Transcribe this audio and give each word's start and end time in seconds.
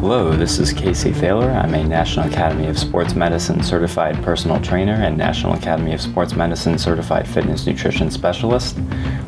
Hello, 0.00 0.34
this 0.34 0.58
is 0.58 0.72
Casey 0.72 1.12
Thaler. 1.12 1.50
I'm 1.50 1.74
a 1.74 1.84
National 1.84 2.26
Academy 2.28 2.66
of 2.66 2.78
Sports 2.78 3.14
Medicine 3.14 3.62
certified 3.62 4.22
personal 4.22 4.60
trainer 4.60 4.94
and 4.94 5.16
National 5.16 5.54
Academy 5.54 5.92
of 5.92 6.00
Sports 6.00 6.34
Medicine 6.34 6.78
certified 6.78 7.28
fitness 7.28 7.66
nutrition 7.66 8.10
specialist. 8.10 8.78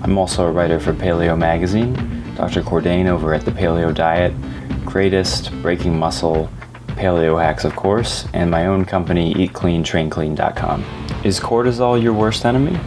I'm 0.03 0.17
also 0.17 0.47
a 0.47 0.51
writer 0.51 0.81
for 0.81 0.93
Paleo 0.93 1.39
Magazine, 1.39 1.95
Dr. 2.35 2.63
Cordain 2.63 3.09
over 3.09 3.35
at 3.35 3.45
the 3.45 3.51
Paleo 3.51 3.95
Diet, 3.95 4.35
Greatist, 4.87 5.53
Breaking 5.61 5.99
Muscle, 5.99 6.51
Paleo 7.01 7.43
Hacks, 7.43 7.65
of 7.65 7.75
course, 7.77 8.27
and 8.35 8.51
my 8.51 8.67
own 8.67 8.85
company, 8.85 9.33
EatCleanTrainClean.com. 9.33 10.85
Is 11.25 11.41
cortisol 11.41 12.01
your 12.01 12.13
worst 12.13 12.45
enemy? 12.45 12.79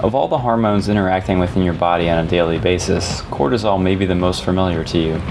Of 0.00 0.16
all 0.16 0.26
the 0.26 0.38
hormones 0.38 0.88
interacting 0.88 1.38
within 1.38 1.62
your 1.62 1.74
body 1.74 2.10
on 2.10 2.26
a 2.26 2.28
daily 2.28 2.58
basis, 2.58 3.22
cortisol 3.22 3.80
may 3.80 3.94
be 3.94 4.06
the 4.06 4.14
most 4.16 4.42
familiar 4.42 4.82
to 4.82 4.98
you. 4.98 5.22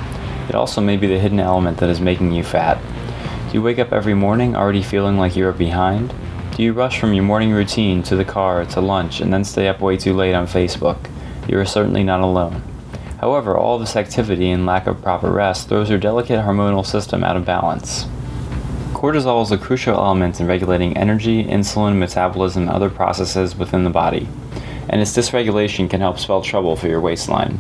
It 0.48 0.55
also 0.55 0.80
may 0.80 0.95
be 0.95 1.05
the 1.05 1.20
hidden 1.20 1.41
element 1.41 1.80
that 1.80 1.90
is 1.90 2.00
making 2.00 2.31
you 2.31 2.45
fat. 2.45 2.81
Do 3.50 3.55
you 3.55 3.62
wake 3.62 3.78
up 3.78 3.91
every 3.91 4.14
morning 4.14 4.55
already 4.55 4.84
feeling 4.84 5.17
like 5.17 5.36
you 5.36 5.45
are 5.45 5.52
behind? 5.52 6.14
Do 6.55 6.64
you 6.64 6.72
rush 6.72 7.02
from 7.02 7.14
your 7.14 7.26
morning 7.26 7.52
routine 7.52 8.03
to 8.03 8.16
the 8.16 8.23
car 8.23 8.64
to 8.67 8.80
lunch 8.80 9.20
and 9.20 9.34
then 9.34 9.44
stay 9.44 9.67
up 9.67 9.81
way 9.81 9.98
too 9.98 10.14
late 10.14 10.34
on 10.34 10.48
Facebook? 10.48 11.09
You 11.50 11.59
are 11.59 11.66
certainly 11.66 12.05
not 12.05 12.22
alone. 12.22 12.64
However, 13.23 13.55
all 13.55 13.80
this 13.80 13.95
activity 13.95 14.52
and 14.52 14.66
lack 14.66 14.86
of 14.86 15.02
proper 15.02 15.31
rest 15.31 15.70
throws 15.70 15.90
your 15.90 15.98
delicate 15.98 16.41
hormonal 16.41 16.86
system 16.86 17.23
out 17.23 17.38
of 17.38 17.45
balance. 17.45 18.05
Cortisol 18.91 19.41
is 19.44 19.50
a 19.50 19.58
crucial 19.58 19.95
element 19.95 20.41
in 20.41 20.45
regulating 20.48 20.98
energy, 20.98 21.41
insulin, 21.41 22.00
metabolism, 22.00 22.64
and 22.64 22.72
other 22.72 22.90
processes 22.90 23.55
within 23.55 23.86
the 23.86 23.90
body, 23.90 24.28
and 24.89 25.00
its 25.00 25.16
dysregulation 25.16 25.89
can 25.89 26.02
help 26.02 26.20
spell 26.20 26.42
trouble 26.42 26.75
for 26.75 26.89
your 26.89 27.00
waistline. 27.00 27.59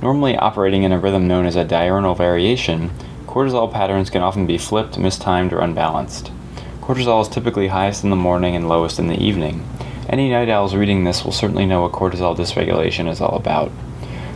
Normally 0.00 0.38
operating 0.38 0.84
in 0.84 0.92
a 0.92 0.98
rhythm 0.98 1.28
known 1.28 1.44
as 1.44 1.56
a 1.56 1.66
diurnal 1.66 2.14
variation, 2.14 2.90
cortisol 3.26 3.70
patterns 3.70 4.08
can 4.08 4.22
often 4.22 4.46
be 4.46 4.56
flipped, 4.56 4.96
mistimed, 4.96 5.52
or 5.52 5.60
unbalanced. 5.60 6.32
Cortisol 6.80 7.20
is 7.20 7.28
typically 7.28 7.68
highest 7.68 8.04
in 8.04 8.10
the 8.10 8.16
morning 8.16 8.56
and 8.56 8.70
lowest 8.70 8.98
in 8.98 9.08
the 9.08 9.22
evening. 9.22 9.68
Any 10.08 10.30
night 10.30 10.48
owls 10.48 10.74
reading 10.74 11.04
this 11.04 11.26
will 11.26 11.32
certainly 11.32 11.66
know 11.66 11.82
what 11.82 11.92
cortisol 11.92 12.34
dysregulation 12.34 13.06
is 13.06 13.20
all 13.20 13.36
about. 13.36 13.70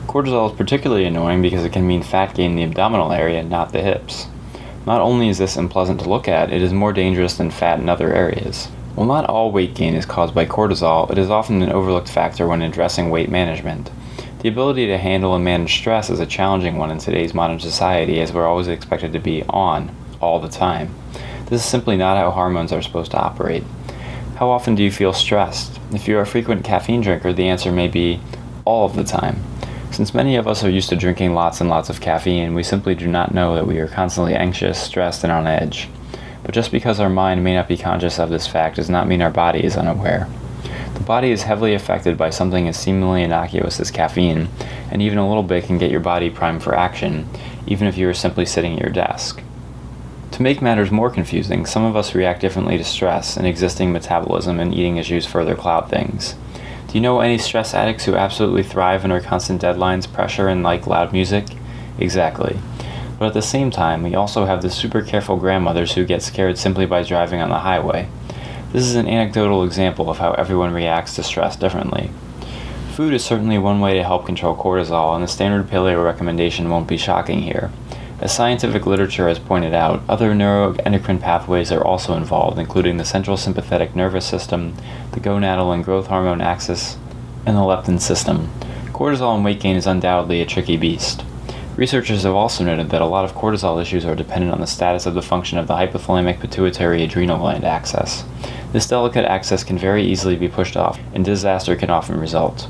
Cortisol 0.08 0.50
is 0.50 0.56
particularly 0.56 1.04
annoying 1.04 1.42
because 1.42 1.66
it 1.66 1.72
can 1.74 1.86
mean 1.86 2.02
fat 2.02 2.34
gain 2.34 2.52
in 2.52 2.56
the 2.56 2.62
abdominal 2.62 3.12
area, 3.12 3.42
not 3.42 3.72
the 3.72 3.82
hips. 3.82 4.26
Not 4.86 5.02
only 5.02 5.28
is 5.28 5.36
this 5.36 5.58
unpleasant 5.58 6.00
to 6.00 6.08
look 6.08 6.26
at, 6.26 6.50
it 6.50 6.62
is 6.62 6.72
more 6.72 6.94
dangerous 6.94 7.36
than 7.36 7.50
fat 7.50 7.78
in 7.78 7.90
other 7.90 8.14
areas. 8.14 8.68
While 8.94 9.06
not 9.06 9.26
all 9.26 9.52
weight 9.52 9.74
gain 9.74 9.94
is 9.94 10.06
caused 10.06 10.34
by 10.34 10.46
cortisol, 10.46 11.10
it 11.10 11.18
is 11.18 11.28
often 11.28 11.60
an 11.60 11.70
overlooked 11.70 12.08
factor 12.08 12.48
when 12.48 12.62
addressing 12.62 13.10
weight 13.10 13.28
management. 13.28 13.90
The 14.40 14.48
ability 14.48 14.86
to 14.86 14.96
handle 14.96 15.34
and 15.34 15.44
manage 15.44 15.74
stress 15.74 16.08
is 16.08 16.20
a 16.20 16.26
challenging 16.26 16.78
one 16.78 16.90
in 16.90 16.96
today's 16.96 17.34
modern 17.34 17.60
society 17.60 18.18
as 18.22 18.32
we're 18.32 18.46
always 18.46 18.68
expected 18.68 19.12
to 19.12 19.18
be 19.18 19.42
on 19.50 19.94
all 20.22 20.40
the 20.40 20.48
time. 20.48 20.94
This 21.50 21.62
is 21.62 21.68
simply 21.68 21.98
not 21.98 22.16
how 22.16 22.30
hormones 22.30 22.72
are 22.72 22.80
supposed 22.80 23.10
to 23.10 23.18
operate. 23.18 23.64
How 24.36 24.48
often 24.48 24.74
do 24.74 24.82
you 24.82 24.90
feel 24.90 25.12
stressed? 25.12 25.78
If 25.92 26.08
you're 26.08 26.22
a 26.22 26.26
frequent 26.26 26.64
caffeine 26.64 27.02
drinker, 27.02 27.34
the 27.34 27.48
answer 27.48 27.70
may 27.70 27.88
be 27.88 28.20
all 28.64 28.86
of 28.86 28.96
the 28.96 29.04
time. 29.04 29.44
Since 29.90 30.14
many 30.14 30.36
of 30.36 30.46
us 30.46 30.62
are 30.62 30.70
used 30.70 30.90
to 30.90 30.96
drinking 30.96 31.34
lots 31.34 31.60
and 31.60 31.68
lots 31.68 31.90
of 31.90 32.00
caffeine, 32.00 32.54
we 32.54 32.62
simply 32.62 32.94
do 32.94 33.08
not 33.08 33.34
know 33.34 33.54
that 33.54 33.66
we 33.66 33.78
are 33.78 33.88
constantly 33.88 34.34
anxious, 34.34 34.80
stressed, 34.80 35.24
and 35.24 35.32
on 35.32 35.46
edge. 35.46 35.88
But 36.44 36.54
just 36.54 36.70
because 36.70 37.00
our 37.00 37.10
mind 37.10 37.42
may 37.42 37.54
not 37.54 37.66
be 37.68 37.76
conscious 37.76 38.18
of 38.18 38.30
this 38.30 38.46
fact 38.46 38.76
does 38.76 38.88
not 38.88 39.08
mean 39.08 39.22
our 39.22 39.30
body 39.30 39.64
is 39.64 39.76
unaware. 39.76 40.28
The 40.94 41.00
body 41.00 41.30
is 41.30 41.42
heavily 41.42 41.74
affected 41.74 42.16
by 42.16 42.30
something 42.30 42.68
as 42.68 42.76
seemingly 42.76 43.22
innocuous 43.22 43.80
as 43.80 43.90
caffeine, 43.90 44.48
and 44.90 45.02
even 45.02 45.18
a 45.18 45.28
little 45.28 45.42
bit 45.42 45.64
can 45.64 45.78
get 45.78 45.90
your 45.90 46.00
body 46.00 46.30
primed 46.30 46.62
for 46.62 46.74
action, 46.74 47.28
even 47.66 47.88
if 47.88 47.98
you 47.98 48.08
are 48.08 48.14
simply 48.14 48.46
sitting 48.46 48.74
at 48.74 48.80
your 48.80 48.92
desk. 48.92 49.42
To 50.32 50.42
make 50.42 50.62
matters 50.62 50.90
more 50.90 51.10
confusing, 51.10 51.66
some 51.66 51.84
of 51.84 51.96
us 51.96 52.14
react 52.14 52.40
differently 52.40 52.78
to 52.78 52.84
stress, 52.84 53.36
and 53.36 53.46
existing 53.46 53.92
metabolism 53.92 54.60
and 54.60 54.72
eating 54.72 54.96
issues 54.96 55.26
further 55.26 55.56
cloud 55.56 55.90
things. 55.90 56.36
Do 56.88 56.94
you 56.94 57.02
know 57.02 57.20
any 57.20 57.36
stress 57.36 57.74
addicts 57.74 58.06
who 58.06 58.14
absolutely 58.14 58.62
thrive 58.62 59.04
under 59.04 59.20
constant 59.20 59.60
deadlines, 59.60 60.10
pressure, 60.10 60.48
and 60.48 60.62
like 60.62 60.86
loud 60.86 61.12
music? 61.12 61.44
Exactly. 61.98 62.58
But 63.18 63.26
at 63.26 63.34
the 63.34 63.42
same 63.42 63.70
time, 63.70 64.02
we 64.02 64.14
also 64.14 64.46
have 64.46 64.62
the 64.62 64.70
super 64.70 65.02
careful 65.02 65.36
grandmothers 65.36 65.92
who 65.92 66.06
get 66.06 66.22
scared 66.22 66.56
simply 66.56 66.86
by 66.86 67.02
driving 67.02 67.42
on 67.42 67.50
the 67.50 67.58
highway. 67.58 68.08
This 68.72 68.84
is 68.84 68.94
an 68.94 69.06
anecdotal 69.06 69.64
example 69.64 70.08
of 70.08 70.16
how 70.16 70.32
everyone 70.32 70.72
reacts 70.72 71.14
to 71.16 71.22
stress 71.22 71.56
differently. 71.56 72.10
Food 72.94 73.12
is 73.12 73.22
certainly 73.22 73.58
one 73.58 73.80
way 73.80 73.92
to 73.92 74.02
help 74.02 74.24
control 74.24 74.56
cortisol, 74.56 75.14
and 75.14 75.22
the 75.22 75.28
standard 75.28 75.66
paleo 75.66 76.02
recommendation 76.02 76.70
won't 76.70 76.88
be 76.88 76.96
shocking 76.96 77.42
here. 77.42 77.70
As 78.20 78.34
scientific 78.34 78.84
literature 78.84 79.28
has 79.28 79.38
pointed 79.38 79.72
out, 79.72 80.02
other 80.08 80.32
neuroendocrine 80.32 81.20
pathways 81.20 81.70
are 81.70 81.84
also 81.84 82.14
involved, 82.14 82.58
including 82.58 82.96
the 82.96 83.04
central 83.04 83.36
sympathetic 83.36 83.94
nervous 83.94 84.26
system, 84.26 84.74
the 85.12 85.20
gonadal 85.20 85.72
and 85.72 85.84
growth 85.84 86.08
hormone 86.08 86.40
axis, 86.40 86.96
and 87.46 87.56
the 87.56 87.60
leptin 87.60 88.00
system. 88.00 88.50
Cortisol 88.86 89.36
and 89.36 89.44
weight 89.44 89.60
gain 89.60 89.76
is 89.76 89.86
undoubtedly 89.86 90.40
a 90.40 90.46
tricky 90.46 90.76
beast. 90.76 91.24
Researchers 91.76 92.24
have 92.24 92.34
also 92.34 92.64
noted 92.64 92.90
that 92.90 93.00
a 93.00 93.06
lot 93.06 93.24
of 93.24 93.34
cortisol 93.34 93.80
issues 93.80 94.04
are 94.04 94.16
dependent 94.16 94.52
on 94.52 94.60
the 94.60 94.66
status 94.66 95.06
of 95.06 95.14
the 95.14 95.22
function 95.22 95.56
of 95.56 95.68
the 95.68 95.74
hypothalamic 95.74 96.40
pituitary 96.40 97.04
adrenal 97.04 97.38
gland 97.38 97.64
axis. 97.64 98.24
This 98.72 98.88
delicate 98.88 99.26
axis 99.26 99.62
can 99.62 99.78
very 99.78 100.02
easily 100.02 100.34
be 100.34 100.48
pushed 100.48 100.76
off, 100.76 100.98
and 101.14 101.24
disaster 101.24 101.76
can 101.76 101.88
often 101.88 102.18
result. 102.18 102.68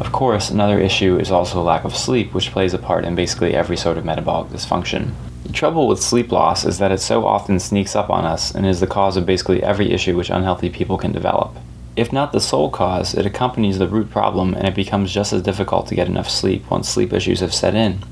Of 0.00 0.12
course, 0.12 0.48
another 0.48 0.80
issue 0.80 1.18
is 1.18 1.30
also 1.30 1.62
lack 1.62 1.84
of 1.84 1.94
sleep, 1.94 2.32
which 2.32 2.52
plays 2.52 2.72
a 2.72 2.78
part 2.78 3.04
in 3.04 3.14
basically 3.14 3.54
every 3.54 3.76
sort 3.76 3.98
of 3.98 4.04
metabolic 4.06 4.50
dysfunction. 4.50 5.12
The 5.44 5.52
trouble 5.52 5.86
with 5.86 6.02
sleep 6.02 6.32
loss 6.32 6.64
is 6.64 6.78
that 6.78 6.90
it 6.90 7.00
so 7.00 7.26
often 7.26 7.60
sneaks 7.60 7.94
up 7.94 8.08
on 8.08 8.24
us 8.24 8.54
and 8.54 8.64
is 8.64 8.80
the 8.80 8.86
cause 8.86 9.18
of 9.18 9.26
basically 9.26 9.62
every 9.62 9.92
issue 9.92 10.16
which 10.16 10.30
unhealthy 10.30 10.70
people 10.70 10.96
can 10.96 11.12
develop. 11.12 11.54
If 11.96 12.14
not 12.14 12.32
the 12.32 12.40
sole 12.40 12.70
cause, 12.70 13.12
it 13.12 13.26
accompanies 13.26 13.78
the 13.78 13.88
root 13.88 14.10
problem 14.10 14.54
and 14.54 14.66
it 14.66 14.74
becomes 14.74 15.12
just 15.12 15.34
as 15.34 15.42
difficult 15.42 15.86
to 15.88 15.94
get 15.94 16.08
enough 16.08 16.30
sleep 16.30 16.70
once 16.70 16.88
sleep 16.88 17.12
issues 17.12 17.40
have 17.40 17.52
set 17.52 17.74
in. 17.74 18.02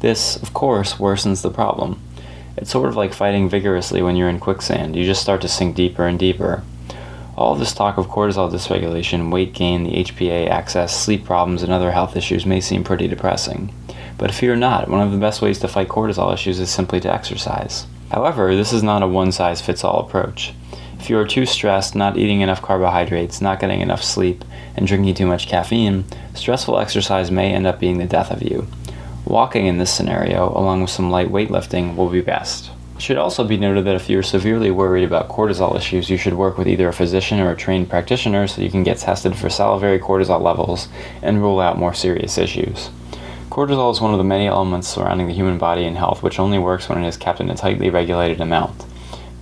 This, 0.00 0.36
of 0.36 0.54
course, 0.54 0.94
worsens 0.94 1.42
the 1.42 1.50
problem. 1.50 2.00
It's 2.56 2.70
sort 2.70 2.88
of 2.88 2.96
like 2.96 3.12
fighting 3.12 3.50
vigorously 3.50 4.00
when 4.00 4.16
you're 4.16 4.30
in 4.30 4.40
quicksand, 4.40 4.96
you 4.96 5.04
just 5.04 5.20
start 5.20 5.42
to 5.42 5.48
sink 5.48 5.76
deeper 5.76 6.06
and 6.06 6.18
deeper. 6.18 6.62
All 7.36 7.54
this 7.54 7.74
talk 7.74 7.98
of 7.98 8.06
cortisol 8.06 8.50
dysregulation, 8.50 9.30
weight 9.30 9.52
gain, 9.52 9.84
the 9.84 10.02
HPA 10.02 10.48
axis, 10.48 10.96
sleep 10.96 11.26
problems, 11.26 11.62
and 11.62 11.70
other 11.70 11.92
health 11.92 12.16
issues 12.16 12.46
may 12.46 12.62
seem 12.62 12.82
pretty 12.82 13.08
depressing. 13.08 13.74
But 14.16 14.32
fear 14.32 14.56
not, 14.56 14.88
one 14.88 15.02
of 15.02 15.12
the 15.12 15.18
best 15.18 15.42
ways 15.42 15.58
to 15.58 15.68
fight 15.68 15.88
cortisol 15.88 16.32
issues 16.32 16.58
is 16.58 16.70
simply 16.70 16.98
to 17.00 17.12
exercise. 17.12 17.86
However, 18.10 18.56
this 18.56 18.72
is 18.72 18.82
not 18.82 19.02
a 19.02 19.06
one 19.06 19.32
size 19.32 19.60
fits 19.60 19.84
all 19.84 20.00
approach. 20.00 20.54
If 20.98 21.10
you 21.10 21.18
are 21.18 21.26
too 21.26 21.44
stressed, 21.44 21.94
not 21.94 22.16
eating 22.16 22.40
enough 22.40 22.62
carbohydrates, 22.62 23.42
not 23.42 23.60
getting 23.60 23.82
enough 23.82 24.02
sleep, 24.02 24.42
and 24.74 24.86
drinking 24.86 25.14
too 25.16 25.26
much 25.26 25.46
caffeine, 25.46 26.06
stressful 26.32 26.78
exercise 26.78 27.30
may 27.30 27.52
end 27.52 27.66
up 27.66 27.78
being 27.78 27.98
the 27.98 28.06
death 28.06 28.30
of 28.30 28.42
you. 28.42 28.66
Walking 29.26 29.66
in 29.66 29.76
this 29.76 29.92
scenario, 29.92 30.48
along 30.56 30.80
with 30.80 30.90
some 30.90 31.10
light 31.10 31.28
weightlifting, 31.28 31.96
will 31.96 32.08
be 32.08 32.22
best. 32.22 32.70
It 32.96 33.02
should 33.02 33.18
also 33.18 33.44
be 33.44 33.58
noted 33.58 33.84
that 33.84 33.94
if 33.94 34.08
you're 34.08 34.22
severely 34.22 34.70
worried 34.70 35.04
about 35.04 35.28
cortisol 35.28 35.76
issues, 35.76 36.08
you 36.08 36.16
should 36.16 36.32
work 36.32 36.56
with 36.56 36.66
either 36.66 36.88
a 36.88 36.94
physician 36.94 37.40
or 37.40 37.50
a 37.50 37.56
trained 37.56 37.90
practitioner 37.90 38.46
so 38.46 38.62
you 38.62 38.70
can 38.70 38.84
get 38.84 38.96
tested 38.96 39.36
for 39.36 39.50
salivary 39.50 39.98
cortisol 39.98 40.40
levels 40.40 40.88
and 41.20 41.42
rule 41.42 41.60
out 41.60 41.78
more 41.78 41.92
serious 41.92 42.38
issues. 42.38 42.88
Cortisol 43.50 43.92
is 43.92 44.00
one 44.00 44.12
of 44.12 44.18
the 44.18 44.24
many 44.24 44.46
elements 44.46 44.88
surrounding 44.88 45.26
the 45.26 45.34
human 45.34 45.58
body 45.58 45.84
and 45.84 45.98
health 45.98 46.22
which 46.22 46.38
only 46.38 46.58
works 46.58 46.88
when 46.88 47.04
it 47.04 47.06
is 47.06 47.18
kept 47.18 47.38
in 47.38 47.50
a 47.50 47.54
tightly 47.54 47.90
regulated 47.90 48.40
amount. 48.40 48.86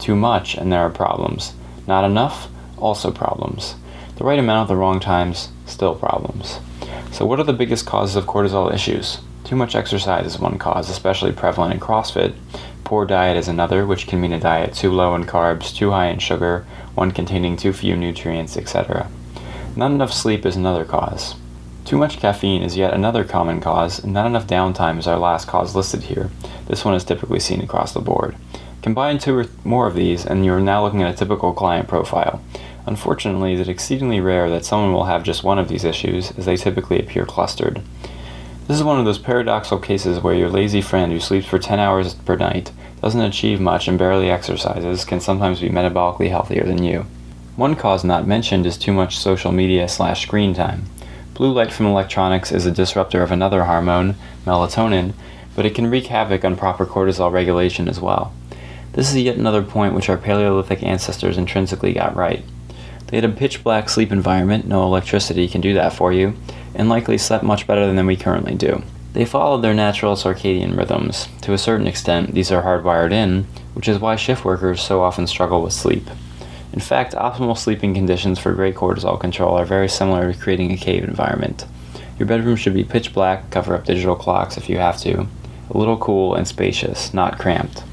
Too 0.00 0.16
much, 0.16 0.56
and 0.56 0.72
there 0.72 0.80
are 0.80 0.90
problems. 0.90 1.52
Not 1.86 2.04
enough, 2.04 2.48
also 2.76 3.12
problems. 3.12 3.76
The 4.16 4.24
right 4.24 4.38
amount 4.38 4.68
at 4.68 4.74
the 4.74 4.76
wrong 4.76 4.98
times, 4.98 5.50
still 5.64 5.94
problems. 5.94 6.58
So, 7.12 7.24
what 7.24 7.38
are 7.38 7.44
the 7.44 7.52
biggest 7.52 7.86
causes 7.86 8.16
of 8.16 8.26
cortisol 8.26 8.74
issues? 8.74 9.20
Too 9.44 9.56
much 9.56 9.76
exercise 9.76 10.26
is 10.26 10.38
one 10.38 10.58
cause, 10.58 10.90
especially 10.90 11.32
prevalent 11.32 11.74
in 11.74 11.80
CrossFit, 11.80 12.34
Poor 12.84 13.06
diet 13.06 13.38
is 13.38 13.48
another, 13.48 13.86
which 13.86 14.06
can 14.06 14.20
mean 14.20 14.34
a 14.34 14.38
diet 14.38 14.74
too 14.74 14.92
low 14.92 15.14
in 15.14 15.24
carbs, 15.24 15.74
too 15.74 15.90
high 15.90 16.08
in 16.08 16.18
sugar, 16.18 16.66
one 16.94 17.10
containing 17.10 17.56
too 17.56 17.72
few 17.72 17.96
nutrients, 17.96 18.58
etc. 18.58 19.08
Not 19.74 19.90
enough 19.90 20.12
sleep 20.12 20.44
is 20.44 20.54
another 20.54 20.84
cause. 20.84 21.34
Too 21.86 21.96
much 21.96 22.18
caffeine 22.18 22.62
is 22.62 22.76
yet 22.76 22.92
another 22.92 23.24
common 23.24 23.60
cause, 23.62 24.04
and 24.04 24.12
not 24.12 24.26
enough 24.26 24.46
downtime 24.46 24.98
is 24.98 25.06
our 25.06 25.18
last 25.18 25.48
cause 25.48 25.74
listed 25.74 26.02
here. 26.02 26.30
This 26.66 26.84
one 26.84 26.94
is 26.94 27.04
typically 27.04 27.40
seen 27.40 27.62
across 27.62 27.94
the 27.94 28.00
board. 28.00 28.36
Combine 28.82 29.18
two 29.18 29.38
or 29.38 29.46
more 29.64 29.86
of 29.86 29.94
these, 29.94 30.26
and 30.26 30.44
you're 30.44 30.60
now 30.60 30.84
looking 30.84 31.02
at 31.02 31.14
a 31.14 31.16
typical 31.16 31.54
client 31.54 31.88
profile. 31.88 32.42
Unfortunately, 32.86 33.54
it 33.54 33.60
is 33.60 33.68
exceedingly 33.68 34.20
rare 34.20 34.50
that 34.50 34.66
someone 34.66 34.92
will 34.92 35.04
have 35.04 35.22
just 35.22 35.42
one 35.42 35.58
of 35.58 35.68
these 35.68 35.84
issues, 35.84 36.32
as 36.36 36.44
they 36.44 36.56
typically 36.56 37.00
appear 37.00 37.24
clustered. 37.24 37.80
This 38.66 38.78
is 38.78 38.82
one 38.82 38.98
of 38.98 39.04
those 39.04 39.18
paradoxical 39.18 39.78
cases 39.78 40.20
where 40.20 40.34
your 40.34 40.48
lazy 40.48 40.80
friend 40.80 41.12
who 41.12 41.20
sleeps 41.20 41.46
for 41.46 41.58
10 41.58 41.78
hours 41.78 42.14
per 42.14 42.34
night, 42.34 42.72
doesn't 43.02 43.20
achieve 43.20 43.60
much, 43.60 43.88
and 43.88 43.98
barely 43.98 44.30
exercises 44.30 45.04
can 45.04 45.20
sometimes 45.20 45.60
be 45.60 45.68
metabolically 45.68 46.30
healthier 46.30 46.64
than 46.64 46.82
you. 46.82 47.04
One 47.56 47.76
cause 47.76 48.04
not 48.04 48.26
mentioned 48.26 48.64
is 48.64 48.78
too 48.78 48.94
much 48.94 49.18
social 49.18 49.52
media 49.52 49.86
slash 49.86 50.22
screen 50.22 50.54
time. 50.54 50.86
Blue 51.34 51.52
light 51.52 51.72
from 51.72 51.84
electronics 51.84 52.52
is 52.52 52.64
a 52.64 52.70
disruptor 52.70 53.22
of 53.22 53.30
another 53.30 53.64
hormone, 53.64 54.14
melatonin, 54.46 55.12
but 55.54 55.66
it 55.66 55.74
can 55.74 55.90
wreak 55.90 56.06
havoc 56.06 56.42
on 56.42 56.56
proper 56.56 56.86
cortisol 56.86 57.30
regulation 57.30 57.86
as 57.86 58.00
well. 58.00 58.32
This 58.92 59.10
is 59.10 59.16
yet 59.18 59.36
another 59.36 59.62
point 59.62 59.94
which 59.94 60.08
our 60.08 60.16
Paleolithic 60.16 60.82
ancestors 60.82 61.36
intrinsically 61.36 61.92
got 61.92 62.16
right. 62.16 62.42
They 63.08 63.18
had 63.18 63.26
a 63.26 63.28
pitch 63.28 63.62
black 63.62 63.90
sleep 63.90 64.10
environment, 64.10 64.66
no 64.66 64.84
electricity 64.84 65.48
can 65.48 65.60
do 65.60 65.74
that 65.74 65.92
for 65.92 66.14
you, 66.14 66.34
and 66.74 66.88
likely 66.88 67.18
slept 67.18 67.44
much 67.44 67.66
better 67.66 67.92
than 67.92 68.06
we 68.06 68.16
currently 68.16 68.54
do. 68.54 68.82
They 69.12 69.24
followed 69.24 69.62
their 69.62 69.74
natural 69.74 70.16
circadian 70.16 70.76
rhythms. 70.76 71.28
To 71.42 71.52
a 71.52 71.58
certain 71.58 71.86
extent, 71.86 72.34
these 72.34 72.50
are 72.50 72.62
hardwired 72.62 73.12
in, 73.12 73.46
which 73.74 73.88
is 73.88 73.98
why 73.98 74.16
shift 74.16 74.44
workers 74.44 74.82
so 74.82 75.02
often 75.02 75.26
struggle 75.26 75.62
with 75.62 75.72
sleep. 75.72 76.08
In 76.72 76.80
fact, 76.80 77.14
optimal 77.14 77.56
sleeping 77.56 77.94
conditions 77.94 78.40
for 78.40 78.52
great 78.52 78.74
cortisol 78.74 79.20
control 79.20 79.56
are 79.56 79.64
very 79.64 79.88
similar 79.88 80.32
to 80.32 80.38
creating 80.38 80.72
a 80.72 80.76
cave 80.76 81.04
environment. 81.04 81.64
Your 82.18 82.26
bedroom 82.26 82.56
should 82.56 82.74
be 82.74 82.82
pitch 82.82 83.14
black, 83.14 83.50
cover 83.50 83.76
up 83.76 83.84
digital 83.84 84.16
clocks 84.16 84.56
if 84.56 84.68
you 84.68 84.78
have 84.78 84.98
to, 85.02 85.28
a 85.70 85.78
little 85.78 85.96
cool 85.96 86.34
and 86.34 86.46
spacious, 86.48 87.14
not 87.14 87.38
cramped. 87.38 87.84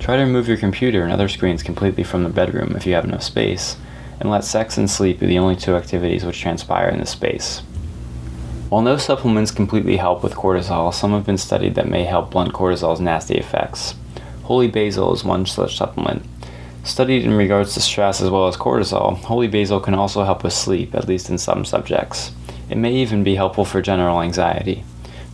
Try 0.00 0.16
to 0.16 0.22
remove 0.22 0.48
your 0.48 0.56
computer 0.56 1.04
and 1.04 1.12
other 1.12 1.28
screens 1.28 1.62
completely 1.62 2.02
from 2.02 2.24
the 2.24 2.28
bedroom 2.28 2.74
if 2.76 2.86
you 2.86 2.94
have 2.94 3.04
enough 3.04 3.22
space, 3.22 3.76
and 4.18 4.30
let 4.30 4.42
sex 4.42 4.76
and 4.76 4.90
sleep 4.90 5.20
be 5.20 5.26
the 5.26 5.38
only 5.38 5.54
two 5.54 5.76
activities 5.76 6.24
which 6.24 6.40
transpire 6.40 6.88
in 6.88 6.98
this 6.98 7.10
space. 7.10 7.62
While 8.74 8.82
no 8.82 8.96
supplements 8.96 9.52
completely 9.52 9.98
help 9.98 10.24
with 10.24 10.34
cortisol, 10.34 10.92
some 10.92 11.12
have 11.12 11.24
been 11.24 11.38
studied 11.38 11.76
that 11.76 11.88
may 11.88 12.02
help 12.02 12.32
blunt 12.32 12.52
cortisol's 12.52 12.98
nasty 12.98 13.36
effects. 13.36 13.94
Holy 14.42 14.66
basil 14.66 15.12
is 15.14 15.22
one 15.22 15.46
such 15.46 15.76
supplement. 15.76 16.26
Studied 16.82 17.22
in 17.22 17.34
regards 17.34 17.74
to 17.74 17.80
stress 17.80 18.20
as 18.20 18.30
well 18.30 18.48
as 18.48 18.56
cortisol, 18.56 19.16
holy 19.16 19.46
basil 19.46 19.78
can 19.78 19.94
also 19.94 20.24
help 20.24 20.42
with 20.42 20.52
sleep, 20.52 20.92
at 20.92 21.06
least 21.06 21.30
in 21.30 21.38
some 21.38 21.64
subjects. 21.64 22.32
It 22.68 22.76
may 22.76 22.92
even 22.94 23.22
be 23.22 23.36
helpful 23.36 23.64
for 23.64 23.80
general 23.80 24.20
anxiety. 24.20 24.82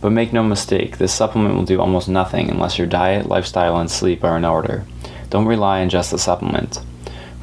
But 0.01 0.11
make 0.11 0.31
no 0.31 0.43
mistake, 0.43 0.99
this 0.99 1.11
supplement 1.11 1.55
will 1.55 1.65
do 1.65 1.81
almost 1.81 2.07
nothing 2.07 2.47
unless 2.47 2.77
your 2.77 2.85
diet, 2.85 3.25
lifestyle, 3.25 3.79
and 3.79 3.89
sleep 3.89 4.23
are 4.23 4.37
in 4.37 4.45
order. 4.45 4.85
Don't 5.31 5.47
rely 5.47 5.81
on 5.81 5.89
just 5.89 6.11
the 6.11 6.19
supplement. 6.19 6.77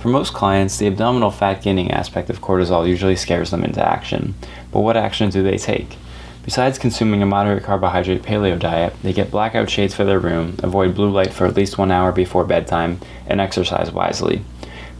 For 0.09 0.13
most 0.13 0.33
clients, 0.33 0.79
the 0.79 0.87
abdominal 0.87 1.31
fat 1.31 1.61
gaining 1.61 1.91
aspect 1.91 2.31
of 2.31 2.41
cortisol 2.41 2.89
usually 2.89 3.15
scares 3.15 3.51
them 3.51 3.63
into 3.63 3.87
action. 3.87 4.35
But 4.73 4.81
what 4.81 4.97
action 4.97 5.29
do 5.29 5.43
they 5.43 5.59
take? 5.59 5.99
Besides 6.47 6.79
consuming 6.79 7.23
a 7.23 7.27
moderate 7.27 7.63
carbohydrate 7.63 8.23
paleo 8.23 8.59
diet, 8.59 8.95
they 9.03 9.13
get 9.13 9.31
blackout 9.31 9.69
shades 9.69 9.95
for 9.95 10.05
their 10.05 10.19
room, 10.19 10.57
avoid 10.63 10.95
blue 10.95 11.11
light 11.11 11.35
for 11.35 11.45
at 11.45 11.57
least 11.57 11.77
one 11.77 11.91
hour 11.91 12.11
before 12.11 12.47
bedtime, 12.47 13.01
and 13.27 13.39
exercise 13.39 13.93
wisely. 13.93 14.41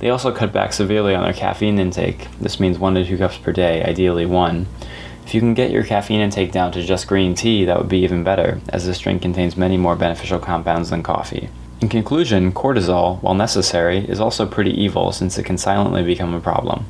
They 0.01 0.11
also 0.11 0.31
cut 0.31 0.53
back 0.53 0.75
severely 0.75 1.15
on 1.15 1.23
their 1.23 1.33
caffeine 1.33 1.79
intake. 1.79 2.29
This 2.39 2.61
means 2.61 2.79
one 2.79 2.95
to 2.95 3.03
two 3.03 3.17
cups 3.17 3.39
per 3.39 3.51
day, 3.53 3.83
ideally 3.83 4.27
one. 4.27 4.67
If 5.25 5.33
you 5.33 5.41
can 5.41 5.55
get 5.55 5.71
your 5.71 5.85
caffeine 5.85 6.21
intake 6.21 6.53
down 6.53 6.73
to 6.73 6.85
just 6.85 7.09
green 7.09 7.35
tea, 7.35 7.65
that 7.65 7.79
would 7.79 7.89
be 7.89 8.01
even 8.01 8.25
better, 8.25 8.61
as 8.69 8.85
this 8.85 8.99
drink 8.99 9.23
contains 9.23 9.57
many 9.57 9.79
more 9.79 9.97
beneficial 9.97 10.39
compounds 10.39 10.91
than 10.91 11.03
coffee. 11.03 11.49
In 11.81 11.89
conclusion, 11.89 12.51
cortisol, 12.51 13.23
while 13.23 13.35
necessary, 13.35 13.99
is 13.99 14.19
also 14.19 14.47
pretty 14.47 14.73
evil 14.73 15.13
since 15.13 15.39
it 15.39 15.45
can 15.45 15.57
silently 15.57 16.03
become 16.03 16.35
a 16.35 16.41
problem. 16.41 16.87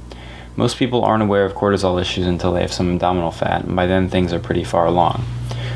Most 0.56 0.79
people 0.79 1.05
aren't 1.05 1.23
aware 1.23 1.44
of 1.44 1.52
cortisol 1.52 2.00
issues 2.00 2.26
until 2.26 2.55
they 2.55 2.62
have 2.62 2.73
some 2.73 2.94
abdominal 2.94 3.31
fat, 3.31 3.64
and 3.64 3.76
by 3.76 3.85
then 3.85 4.08
things 4.08 4.32
are 4.32 4.38
pretty 4.38 4.64
far 4.64 4.87
along. 4.87 5.26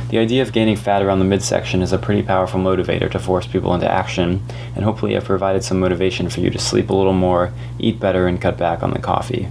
The 0.09 0.17
idea 0.17 0.41
of 0.41 0.55
gaining 0.55 0.77
fat 0.77 1.03
around 1.03 1.19
the 1.19 1.27
midsection 1.27 1.83
is 1.83 1.93
a 1.93 1.99
pretty 1.99 2.23
powerful 2.23 2.59
motivator 2.59 3.11
to 3.11 3.19
force 3.19 3.47
people 3.47 3.75
into 3.75 3.91
action, 3.91 4.43
and 4.75 4.83
hopefully 4.83 5.15
I've 5.15 5.25
provided 5.25 5.63
some 5.63 5.79
motivation 5.79 6.31
for 6.31 6.41
you 6.41 6.49
to 6.49 6.59
sleep 6.59 6.89
a 6.89 6.97
little 6.97 7.13
more, 7.13 7.53
eat 7.79 8.01
better, 8.01 8.27
and 8.27 8.41
cut 8.41 8.57
back 8.57 8.83
on 8.83 8.93
the 8.93 8.99
coffee. 8.99 9.49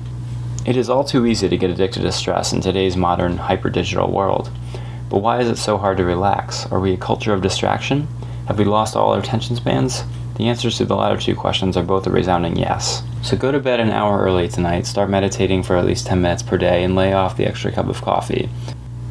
It 0.65 0.75
is 0.75 0.89
all 0.89 1.03
too 1.03 1.27
easy 1.27 1.47
to 1.47 1.57
get 1.57 1.69
addicted 1.69 2.01
to 2.01 2.11
stress 2.11 2.51
in 2.51 2.61
today's 2.61 2.97
modern, 2.97 3.37
hyper 3.37 3.69
digital 3.69 4.11
world. 4.11 4.49
But 5.07 5.19
why 5.19 5.39
is 5.39 5.49
it 5.49 5.57
so 5.57 5.77
hard 5.77 5.97
to 5.97 6.03
relax? 6.03 6.65
Are 6.71 6.79
we 6.79 6.93
a 6.93 6.97
culture 6.97 7.33
of 7.33 7.43
distraction? 7.43 8.07
Have 8.51 8.59
we 8.59 8.65
lost 8.65 8.97
all 8.97 9.13
our 9.13 9.19
attention 9.19 9.55
spans? 9.55 10.03
The 10.35 10.49
answers 10.49 10.75
to 10.75 10.83
the 10.83 10.93
latter 10.93 11.15
two 11.15 11.37
questions 11.37 11.77
are 11.77 11.83
both 11.83 12.05
a 12.05 12.09
resounding 12.09 12.57
yes. 12.57 13.01
So 13.21 13.37
go 13.37 13.49
to 13.49 13.61
bed 13.61 13.79
an 13.79 13.91
hour 13.91 14.19
early 14.19 14.49
tonight, 14.49 14.85
start 14.85 15.09
meditating 15.09 15.63
for 15.63 15.77
at 15.77 15.85
least 15.85 16.05
10 16.07 16.21
minutes 16.21 16.43
per 16.43 16.57
day, 16.57 16.83
and 16.83 16.93
lay 16.93 17.13
off 17.13 17.37
the 17.37 17.45
extra 17.45 17.71
cup 17.71 17.87
of 17.87 18.01
coffee. 18.01 18.49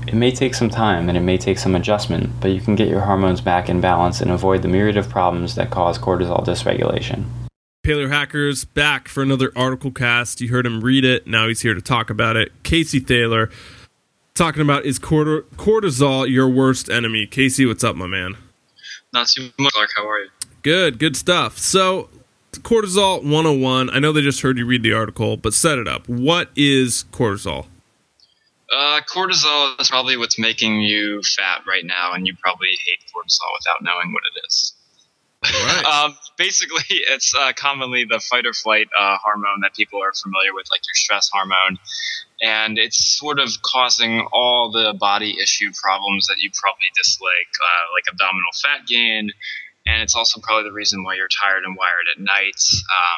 It 0.06 0.12
may 0.12 0.30
take 0.30 0.52
some 0.52 0.68
time 0.68 1.08
and 1.08 1.16
it 1.16 1.22
may 1.22 1.38
take 1.38 1.58
some 1.58 1.74
adjustment, 1.74 2.38
but 2.38 2.50
you 2.50 2.60
can 2.60 2.74
get 2.74 2.88
your 2.88 3.00
hormones 3.00 3.40
back 3.40 3.70
in 3.70 3.80
balance 3.80 4.20
and 4.20 4.30
avoid 4.30 4.60
the 4.60 4.68
myriad 4.68 4.98
of 4.98 5.08
problems 5.08 5.54
that 5.54 5.70
cause 5.70 5.98
cortisol 5.98 6.44
dysregulation. 6.44 7.24
Paleo 7.82 8.10
Hackers 8.10 8.66
back 8.66 9.08
for 9.08 9.22
another 9.22 9.52
article 9.56 9.90
cast. 9.90 10.42
You 10.42 10.50
heard 10.50 10.66
him 10.66 10.82
read 10.82 11.06
it. 11.06 11.26
Now 11.26 11.48
he's 11.48 11.62
here 11.62 11.72
to 11.72 11.80
talk 11.80 12.10
about 12.10 12.36
it. 12.36 12.62
Casey 12.62 13.00
Thaler 13.00 13.48
talking 14.34 14.60
about 14.60 14.84
is 14.84 14.98
cortisol 14.98 16.28
your 16.28 16.50
worst 16.50 16.90
enemy? 16.90 17.26
Casey, 17.26 17.64
what's 17.64 17.82
up, 17.82 17.96
my 17.96 18.06
man? 18.06 18.36
Not 19.12 19.28
too 19.28 19.50
much, 19.58 19.72
Clark. 19.72 19.90
How 19.96 20.08
are 20.08 20.20
you? 20.20 20.30
Good, 20.62 20.98
good 20.98 21.16
stuff. 21.16 21.58
So, 21.58 22.08
cortisol 22.52 23.22
101. 23.22 23.90
I 23.90 23.98
know 23.98 24.12
they 24.12 24.20
just 24.20 24.42
heard 24.42 24.58
you 24.58 24.66
read 24.66 24.82
the 24.82 24.92
article, 24.92 25.36
but 25.36 25.54
set 25.54 25.78
it 25.78 25.88
up. 25.88 26.08
What 26.08 26.50
is 26.54 27.04
cortisol? 27.12 27.66
Uh, 28.72 29.00
cortisol 29.12 29.80
is 29.80 29.90
probably 29.90 30.16
what's 30.16 30.38
making 30.38 30.80
you 30.80 31.22
fat 31.22 31.62
right 31.66 31.84
now, 31.84 32.12
and 32.12 32.26
you 32.26 32.36
probably 32.36 32.68
hate 32.86 33.00
cortisol 33.12 33.52
without 33.58 33.82
knowing 33.82 34.12
what 34.12 34.22
it 34.34 34.46
is. 34.46 34.74
Right. 35.42 35.84
um, 36.04 36.16
basically, 36.36 36.84
it's 36.88 37.34
uh, 37.34 37.52
commonly 37.56 38.04
the 38.04 38.20
fight 38.20 38.46
or 38.46 38.52
flight 38.52 38.88
uh, 38.98 39.16
hormone 39.22 39.60
that 39.62 39.74
people 39.74 40.02
are 40.02 40.12
familiar 40.12 40.54
with, 40.54 40.66
like 40.70 40.80
your 40.86 40.94
stress 40.94 41.30
hormone. 41.32 41.78
And 42.42 42.78
it's 42.78 42.96
sort 43.18 43.38
of 43.38 43.50
causing 43.62 44.26
all 44.32 44.70
the 44.70 44.94
body 44.98 45.36
issue 45.42 45.70
problems 45.80 46.26
that 46.28 46.38
you 46.38 46.50
probably 46.54 46.88
dislike, 46.96 47.52
uh, 47.60 47.92
like 47.92 48.04
abdominal 48.08 48.50
fat 48.62 48.86
gain. 48.86 49.30
And 49.86 50.02
it's 50.02 50.14
also 50.14 50.40
probably 50.40 50.64
the 50.64 50.72
reason 50.72 51.04
why 51.04 51.14
you're 51.14 51.28
tired 51.28 51.64
and 51.64 51.76
wired 51.76 52.06
at 52.14 52.22
night. 52.22 52.62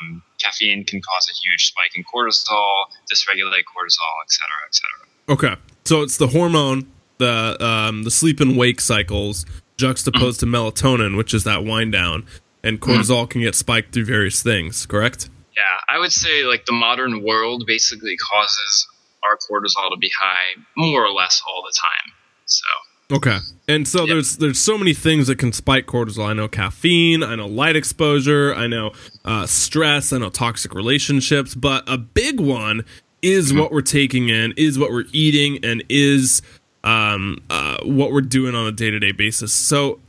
Um, 0.01 0.23
caffeine 0.39 0.85
can 0.85 1.01
cause 1.03 1.29
a 1.29 1.35
huge 1.35 1.67
spike 1.67 1.97
in 1.97 2.05
cortisol, 2.05 2.85
dysregulate 3.13 3.65
cortisol, 3.67 4.15
et 4.25 4.31
cetera, 4.31 4.61
et 4.67 4.75
cetera. 4.75 5.09
Okay. 5.29 5.63
So 5.85 6.03
it's 6.03 6.17
the 6.17 6.29
hormone, 6.29 6.91
the 7.19 7.57
um, 7.65 8.05
the 8.05 8.11
sleep 8.11 8.41
and 8.41 8.57
wake 8.57 8.81
cycles 8.81 9.45
juxtaposed 9.83 10.41
to 10.41 10.47
melatonin, 10.47 11.17
which 11.17 11.35
is 11.35 11.45
that 11.45 11.65
wind 11.65 11.93
down, 11.93 12.25
and 12.63 12.81
mm-hmm. 12.81 12.91
cortisol 12.91 13.29
can 13.29 13.41
get 13.41 13.55
spiked 13.55 13.93
through 13.93 14.07
various 14.07 14.43
things. 14.43 14.87
Correct? 14.87 15.29
Yeah, 15.57 15.63
I 15.89 15.99
would 15.99 16.13
say 16.13 16.45
like 16.45 16.65
the 16.65 16.73
modern 16.73 17.23
world 17.23 17.65
basically 17.67 18.17
causes 18.17 18.89
our 19.23 19.37
cortisol 19.37 19.91
to 19.91 19.97
be 19.99 20.11
high 20.19 20.61
more 20.77 21.05
or 21.05 21.13
less 21.13 21.43
all 21.47 21.63
the 21.63 21.75
time. 21.77 22.15
So 22.47 22.67
Okay. 23.13 23.39
And 23.69 23.87
so 23.87 24.01
yep. 24.01 24.09
there's 24.09 24.37
there's 24.39 24.59
so 24.59 24.79
many 24.79 24.95
things 24.95 25.27
that 25.27 25.39
can 25.39 25.53
spike 25.53 25.87
cortisol. 25.87 26.27
I 26.27 26.33
know 26.33 26.49
caffeine, 26.49 27.23
I 27.23 27.35
know 27.35 27.47
light 27.47 27.77
exposure, 27.77 28.55
I 28.55 28.67
know 28.67 28.93
uh, 29.25 29.47
stress, 29.47 30.13
I 30.13 30.19
know 30.19 30.31
toxic 30.31 30.75
relationships, 30.75 31.55
but 31.55 31.85
a 31.87 31.99
big 31.99 32.41
one 32.41 32.85
is 33.21 33.51
mm-hmm. 33.51 33.61
what 33.61 33.73
we're 33.73 33.83
taking 33.83 34.31
in, 34.31 34.55
is 34.57 34.79
what 34.79 34.91
we're 34.91 35.05
eating, 35.13 35.63
and 35.63 35.85
is 35.89 36.43
um, 36.85 37.39
uh, 37.51 37.79
what 37.85 38.13
we're 38.13 38.21
doing 38.21 38.55
on 38.55 38.67
a 38.67 38.73
day 38.73 38.91
to 38.91 38.99
day 38.99 39.13
basis. 39.13 39.53
So, 39.53 40.01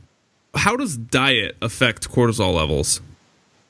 how 0.54 0.76
does 0.76 0.96
diet 0.96 1.56
affect 1.62 2.10
cortisol 2.10 2.54
levels? 2.54 3.00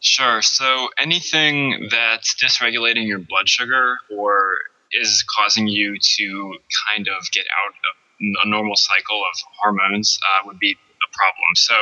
Sure. 0.01 0.43
So, 0.43 0.89
anything 0.99 1.89
that's 1.91 2.35
dysregulating 2.35 3.07
your 3.07 3.19
blood 3.19 3.49
sugar 3.49 3.97
or 4.15 4.57
is 4.93 5.25
causing 5.37 5.67
you 5.67 5.99
to 5.99 6.55
kind 6.89 7.09
of 7.09 7.31
get 7.33 7.47
out 7.65 7.75
of 7.75 7.97
a 8.45 8.49
normal 8.49 8.77
cycle 8.77 9.23
of 9.23 9.39
hormones 9.61 10.19
uh, 10.23 10.47
would 10.47 10.59
be 10.59 10.77
problem. 11.15 11.55
So, 11.55 11.75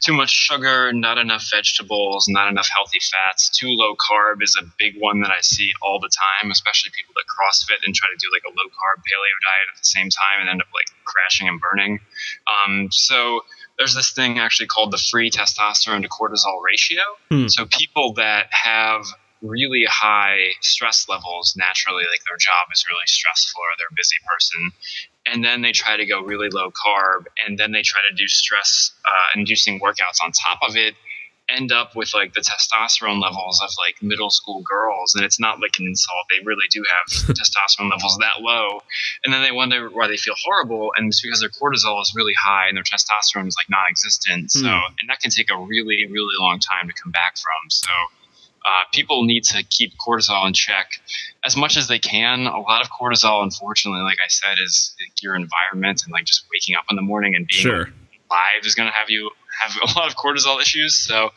too 0.00 0.12
much 0.12 0.30
sugar, 0.30 0.92
not 0.92 1.18
enough 1.18 1.48
vegetables, 1.50 2.28
not 2.28 2.48
enough 2.48 2.68
healthy 2.68 3.00
fats, 3.00 3.48
too 3.50 3.68
low 3.68 3.96
carb 3.96 4.42
is 4.42 4.56
a 4.60 4.64
big 4.78 4.94
one 4.98 5.20
that 5.22 5.30
I 5.30 5.40
see 5.40 5.72
all 5.82 5.98
the 5.98 6.10
time, 6.10 6.50
especially 6.50 6.92
people 6.94 7.14
that 7.16 7.24
CrossFit 7.26 7.84
and 7.84 7.94
try 7.94 8.08
to 8.08 8.18
do 8.18 8.28
like 8.32 8.44
a 8.46 8.50
low 8.50 8.68
carb 8.68 9.02
paleo 9.02 9.36
diet 9.42 9.68
at 9.72 9.78
the 9.78 9.84
same 9.84 10.08
time 10.10 10.40
and 10.40 10.48
end 10.48 10.60
up 10.60 10.68
like 10.74 10.86
crashing 11.04 11.48
and 11.48 11.60
burning. 11.60 12.00
Um, 12.46 12.88
so, 12.90 13.42
there's 13.78 13.94
this 13.94 14.12
thing 14.12 14.38
actually 14.38 14.66
called 14.66 14.92
the 14.92 15.02
free 15.10 15.30
testosterone 15.30 16.02
to 16.02 16.08
cortisol 16.08 16.62
ratio. 16.64 17.02
Hmm. 17.30 17.48
So, 17.48 17.66
people 17.66 18.14
that 18.14 18.52
have 18.52 19.04
really 19.42 19.84
high 19.88 20.52
stress 20.60 21.08
levels 21.08 21.54
naturally 21.56 22.04
like 22.10 22.20
their 22.28 22.36
job 22.36 22.68
is 22.72 22.84
really 22.88 23.06
stressful 23.06 23.60
or 23.60 23.72
they're 23.78 23.88
a 23.90 23.96
busy 23.96 24.16
person 24.28 24.70
and 25.26 25.44
then 25.44 25.62
they 25.62 25.72
try 25.72 25.96
to 25.96 26.06
go 26.06 26.22
really 26.22 26.48
low 26.48 26.70
carb 26.70 27.26
and 27.46 27.58
then 27.58 27.72
they 27.72 27.82
try 27.82 28.00
to 28.08 28.14
do 28.14 28.26
stress 28.26 28.92
uh, 29.04 29.38
inducing 29.38 29.80
workouts 29.80 30.22
on 30.22 30.32
top 30.32 30.58
of 30.66 30.76
it 30.76 30.94
end 31.50 31.72
up 31.72 31.96
with 31.96 32.14
like 32.14 32.32
the 32.32 32.40
testosterone 32.40 33.20
levels 33.20 33.60
of 33.62 33.70
like 33.78 34.02
middle 34.02 34.30
school 34.30 34.62
girls. 34.62 35.14
And 35.14 35.24
it's 35.24 35.40
not 35.40 35.60
like 35.60 35.78
an 35.78 35.86
insult. 35.86 36.26
They 36.30 36.44
really 36.44 36.66
do 36.70 36.84
have 36.88 37.36
testosterone 37.36 37.90
levels 37.90 38.16
that 38.20 38.40
low. 38.40 38.82
And 39.24 39.32
then 39.34 39.42
they 39.42 39.52
wonder 39.52 39.88
why 39.90 40.08
they 40.08 40.16
feel 40.16 40.34
horrible 40.44 40.92
and 40.96 41.08
it's 41.08 41.20
because 41.20 41.40
their 41.40 41.50
cortisol 41.50 42.00
is 42.00 42.12
really 42.14 42.34
high 42.34 42.68
and 42.68 42.76
their 42.76 42.84
testosterone 42.84 43.48
is 43.48 43.56
like 43.58 43.68
non-existent. 43.68 44.50
So 44.52 44.66
mm. 44.66 44.86
and 45.00 45.08
that 45.08 45.20
can 45.20 45.30
take 45.30 45.50
a 45.50 45.58
really 45.58 46.06
really 46.10 46.34
long 46.38 46.58
time 46.58 46.88
to 46.88 46.94
come 46.94 47.12
back 47.12 47.36
from. 47.36 47.70
So 47.70 47.90
uh, 48.64 48.84
people 48.92 49.24
need 49.24 49.44
to 49.44 49.62
keep 49.64 49.92
cortisol 49.96 50.46
in 50.46 50.52
check 50.52 51.00
as 51.44 51.56
much 51.56 51.76
as 51.76 51.88
they 51.88 51.98
can. 51.98 52.46
A 52.46 52.60
lot 52.60 52.82
of 52.82 52.90
cortisol, 52.90 53.42
unfortunately, 53.42 54.02
like 54.02 54.18
I 54.22 54.28
said, 54.28 54.58
is 54.62 54.94
your 55.22 55.34
environment 55.34 56.02
and 56.04 56.12
like 56.12 56.24
just 56.24 56.44
waking 56.52 56.76
up 56.76 56.84
in 56.90 56.96
the 56.96 57.02
morning 57.02 57.34
and 57.34 57.46
being 57.46 57.62
Sure. 57.62 57.88
live 58.30 58.64
is 58.64 58.74
going 58.74 58.88
to 58.88 58.92
have 58.92 59.10
you 59.10 59.30
have 59.60 59.72
a 59.82 59.98
lot 59.98 60.08
of 60.08 60.16
cortisol 60.16 60.60
issues. 60.60 60.96
So 60.96 61.30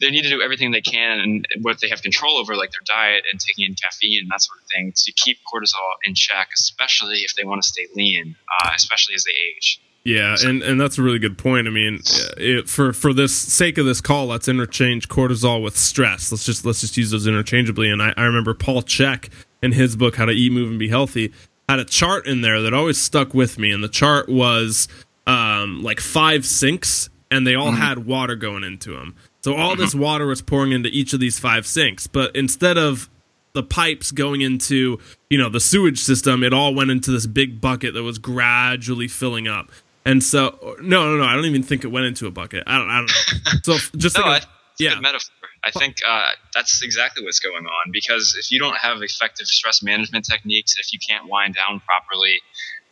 they 0.00 0.10
need 0.10 0.22
to 0.22 0.28
do 0.28 0.42
everything 0.42 0.70
they 0.70 0.80
can 0.80 1.20
and 1.20 1.46
what 1.62 1.80
they 1.80 1.88
have 1.88 2.02
control 2.02 2.38
over, 2.38 2.56
like 2.56 2.70
their 2.70 2.80
diet 2.86 3.24
and 3.30 3.40
taking 3.40 3.66
in 3.66 3.74
caffeine 3.74 4.22
and 4.22 4.30
that 4.30 4.42
sort 4.42 4.58
of 4.60 4.66
thing, 4.74 4.92
to 4.94 5.12
keep 5.12 5.38
cortisol 5.52 5.94
in 6.04 6.14
check, 6.14 6.48
especially 6.54 7.18
if 7.18 7.34
they 7.34 7.44
want 7.44 7.62
to 7.62 7.68
stay 7.68 7.86
lean, 7.94 8.36
uh, 8.62 8.70
especially 8.74 9.14
as 9.14 9.24
they 9.24 9.32
age. 9.56 9.80
Yeah, 10.02 10.34
and, 10.42 10.62
and 10.62 10.80
that's 10.80 10.96
a 10.96 11.02
really 11.02 11.18
good 11.18 11.36
point. 11.36 11.66
I 11.66 11.70
mean, 11.70 12.00
it, 12.38 12.68
for 12.70 12.94
for 12.94 13.12
this 13.12 13.36
sake 13.36 13.76
of 13.76 13.84
this 13.84 14.00
call, 14.00 14.26
let's 14.26 14.48
interchange 14.48 15.08
cortisol 15.08 15.62
with 15.62 15.76
stress. 15.76 16.32
Let's 16.32 16.44
just 16.44 16.64
let's 16.64 16.80
just 16.80 16.96
use 16.96 17.10
those 17.10 17.26
interchangeably. 17.26 17.90
And 17.90 18.02
I, 18.02 18.14
I 18.16 18.24
remember 18.24 18.54
Paul 18.54 18.82
Chek 18.82 19.28
in 19.62 19.72
his 19.72 19.96
book 19.96 20.16
How 20.16 20.24
to 20.24 20.32
Eat, 20.32 20.52
Move, 20.52 20.70
and 20.70 20.78
Be 20.78 20.88
Healthy 20.88 21.32
had 21.70 21.78
a 21.78 21.84
chart 21.84 22.26
in 22.26 22.40
there 22.40 22.62
that 22.62 22.74
always 22.74 23.00
stuck 23.00 23.32
with 23.32 23.56
me. 23.56 23.70
And 23.70 23.82
the 23.82 23.88
chart 23.88 24.28
was 24.28 24.88
um, 25.26 25.84
like 25.84 26.00
five 26.00 26.44
sinks, 26.44 27.08
and 27.30 27.46
they 27.46 27.54
all 27.54 27.70
had 27.70 28.06
water 28.06 28.34
going 28.34 28.64
into 28.64 28.92
them. 28.92 29.14
So 29.42 29.54
all 29.54 29.76
this 29.76 29.94
water 29.94 30.26
was 30.26 30.42
pouring 30.42 30.72
into 30.72 30.88
each 30.88 31.12
of 31.12 31.20
these 31.20 31.38
five 31.38 31.66
sinks. 31.66 32.08
But 32.08 32.34
instead 32.34 32.76
of 32.76 33.08
the 33.52 33.62
pipes 33.62 34.10
going 34.10 34.40
into 34.40 34.98
you 35.28 35.38
know 35.38 35.48
the 35.48 35.60
sewage 35.60 36.00
system, 36.00 36.42
it 36.42 36.52
all 36.52 36.74
went 36.74 36.90
into 36.90 37.12
this 37.12 37.26
big 37.26 37.60
bucket 37.60 37.94
that 37.94 38.02
was 38.02 38.18
gradually 38.18 39.06
filling 39.06 39.46
up. 39.46 39.70
And 40.04 40.22
so, 40.22 40.76
no, 40.80 41.04
no, 41.10 41.16
no. 41.18 41.24
I 41.24 41.34
don't 41.34 41.44
even 41.44 41.62
think 41.62 41.84
it 41.84 41.88
went 41.88 42.06
into 42.06 42.26
a 42.26 42.30
bucket. 42.30 42.64
I 42.66 42.78
don't. 42.78 42.88
I 42.90 42.96
don't 42.98 43.06
know. 43.06 43.76
So 43.76 43.76
just 43.98 44.16
No, 44.16 44.24
like 44.24 44.42
a- 44.42 44.46
a 44.46 44.48
yeah, 44.78 44.94
good 44.94 45.02
metaphor. 45.02 45.30
I 45.62 45.70
think 45.70 45.96
uh, 46.08 46.30
that's 46.54 46.82
exactly 46.82 47.22
what's 47.22 47.38
going 47.38 47.66
on 47.66 47.92
because 47.92 48.34
if 48.38 48.50
you 48.50 48.58
don't 48.58 48.76
have 48.78 49.02
effective 49.02 49.46
stress 49.46 49.82
management 49.82 50.24
techniques, 50.24 50.76
if 50.78 50.90
you 50.92 50.98
can't 51.06 51.28
wind 51.28 51.54
down 51.54 51.80
properly, 51.80 52.36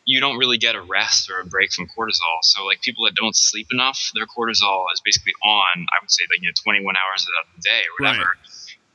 you 0.04 0.20
don't 0.20 0.36
really 0.36 0.58
get 0.58 0.74
a 0.74 0.82
rest 0.82 1.30
or 1.30 1.40
a 1.40 1.46
break 1.46 1.72
from 1.72 1.86
cortisol. 1.86 2.36
So, 2.42 2.66
like 2.66 2.82
people 2.82 3.06
that 3.06 3.14
don't 3.14 3.34
sleep 3.34 3.68
enough, 3.72 4.10
their 4.14 4.26
cortisol 4.26 4.84
is 4.92 5.00
basically 5.02 5.32
on. 5.42 5.86
I 5.90 5.96
would 6.02 6.10
say 6.10 6.24
like 6.30 6.42
you 6.42 6.48
know 6.48 6.52
21 6.62 6.94
hours 6.94 7.26
of 7.26 7.46
the 7.56 7.62
day 7.62 7.80
or 7.80 8.04
whatever. 8.04 8.36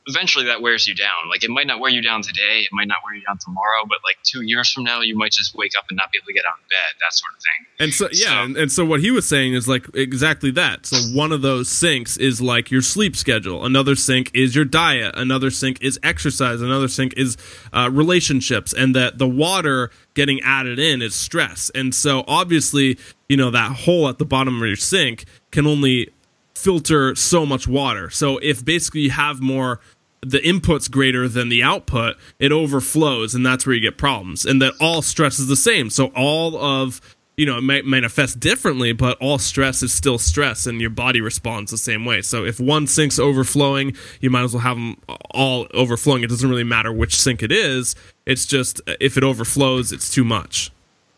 Eventually, 0.06 0.44
that 0.46 0.60
wears 0.60 0.86
you 0.86 0.94
down. 0.94 1.28
Like 1.30 1.44
it 1.44 1.50
might 1.50 1.66
not 1.66 1.80
wear 1.80 1.90
you 1.90 2.02
down 2.02 2.20
today, 2.22 2.60
it 2.60 2.68
might 2.72 2.88
not 2.88 2.98
wear 3.04 3.14
you 3.14 3.22
down 3.26 3.38
tomorrow, 3.38 3.84
but 3.88 3.98
like 4.04 4.16
two 4.22 4.42
years 4.42 4.70
from 4.70 4.84
now, 4.84 5.00
you 5.00 5.16
might 5.16 5.32
just 5.32 5.54
wake 5.54 5.72
up 5.78 5.84
and 5.88 5.96
not 5.96 6.12
be 6.12 6.18
able 6.18 6.26
to 6.26 6.32
get 6.34 6.44
out 6.44 6.58
of 6.62 6.68
bed. 6.68 7.00
That 7.00 7.12
sort 7.14 7.32
of 7.34 7.40
thing. 7.40 7.66
And 7.80 7.94
so 7.94 8.08
yeah, 8.12 8.28
So- 8.40 8.42
and, 8.44 8.56
and 8.56 8.72
so 8.72 8.84
what 8.84 9.00
he 9.00 9.10
was 9.10 9.26
saying 9.26 9.54
is 9.54 9.66
like 9.66 9.86
exactly 9.94 10.50
that. 10.52 10.86
So 10.86 10.96
one 11.16 11.32
of 11.32 11.40
those 11.42 11.68
sinks 11.70 12.16
is 12.18 12.40
like 12.42 12.70
your 12.70 12.82
sleep 12.82 13.16
schedule. 13.16 13.64
Another 13.64 13.94
sink 13.96 14.30
is 14.34 14.54
your 14.54 14.64
diet. 14.66 15.14
Another 15.16 15.50
sink 15.50 15.78
is 15.82 15.98
exercise. 16.02 16.60
Another 16.60 16.88
sink 16.88 17.14
is 17.16 17.36
uh, 17.72 17.88
relationships. 17.90 18.72
And 18.72 18.94
that 18.94 19.18
the 19.18 19.26
water 19.28 19.90
getting 20.14 20.40
added 20.42 20.78
in 20.78 21.02
is 21.02 21.14
stress. 21.14 21.70
And 21.74 21.94
so 21.94 22.24
obviously, 22.28 22.98
you 23.28 23.36
know, 23.36 23.50
that 23.50 23.72
hole 23.72 24.08
at 24.08 24.18
the 24.18 24.24
bottom 24.24 24.60
of 24.60 24.66
your 24.66 24.76
sink 24.76 25.24
can 25.50 25.66
only 25.66 26.10
filter 26.56 27.14
so 27.14 27.44
much 27.44 27.66
water. 27.66 28.10
So 28.10 28.38
if 28.38 28.64
basically 28.64 29.02
you 29.02 29.10
have 29.10 29.40
more 29.40 29.80
the 30.20 30.40
input's 30.46 30.88
greater 30.88 31.28
than 31.28 31.50
the 31.50 31.62
output, 31.62 32.16
it 32.38 32.50
overflows 32.50 33.34
and 33.34 33.44
that's 33.44 33.66
where 33.66 33.74
you 33.74 33.82
get 33.82 33.98
problems. 33.98 34.46
And 34.46 34.62
that 34.62 34.72
all 34.80 35.02
stress 35.02 35.38
is 35.38 35.48
the 35.48 35.56
same. 35.56 35.90
So 35.90 36.06
all 36.14 36.56
of 36.56 37.00
you 37.36 37.46
know, 37.46 37.58
it 37.58 37.62
might 37.62 37.84
manifest 37.84 38.38
differently, 38.38 38.92
but 38.92 39.18
all 39.20 39.38
stress 39.38 39.82
is 39.82 39.92
still 39.92 40.18
stress, 40.18 40.66
and 40.66 40.80
your 40.80 40.90
body 40.90 41.20
responds 41.20 41.70
the 41.70 41.78
same 41.78 42.04
way. 42.04 42.22
So 42.22 42.44
if 42.44 42.60
one 42.60 42.86
sink's 42.86 43.18
overflowing, 43.18 43.96
you 44.20 44.30
might 44.30 44.44
as 44.44 44.54
well 44.54 44.62
have 44.62 44.76
them 44.76 45.00
all 45.32 45.66
overflowing. 45.74 46.22
It 46.22 46.30
doesn't 46.30 46.48
really 46.48 46.64
matter 46.64 46.92
which 46.92 47.20
sink 47.20 47.42
it 47.42 47.50
is. 47.50 47.96
It's 48.24 48.46
just 48.46 48.80
if 49.00 49.16
it 49.16 49.24
overflows, 49.24 49.90
it's 49.92 50.10
too 50.10 50.24
much. 50.24 50.70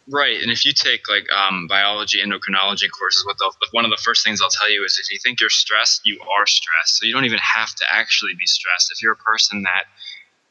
Right, 0.08 0.40
and 0.40 0.52
if 0.52 0.64
you 0.64 0.72
take 0.72 1.08
like 1.08 1.26
um, 1.32 1.66
biology, 1.68 2.22
endocrinology 2.22 2.88
courses, 2.96 3.24
what 3.26 3.36
one 3.72 3.84
of 3.84 3.90
the 3.90 4.00
first 4.02 4.24
things 4.24 4.40
I'll 4.40 4.48
tell 4.48 4.70
you 4.70 4.84
is 4.84 5.00
if 5.02 5.10
you 5.10 5.18
think 5.22 5.40
you're 5.40 5.50
stressed, 5.50 6.02
you 6.04 6.20
are 6.38 6.46
stressed. 6.46 6.98
So 6.98 7.06
you 7.06 7.12
don't 7.12 7.24
even 7.24 7.40
have 7.40 7.74
to 7.74 7.84
actually 7.90 8.34
be 8.38 8.46
stressed. 8.46 8.92
If 8.92 9.02
you're 9.02 9.14
a 9.14 9.16
person 9.16 9.62
that 9.62 9.84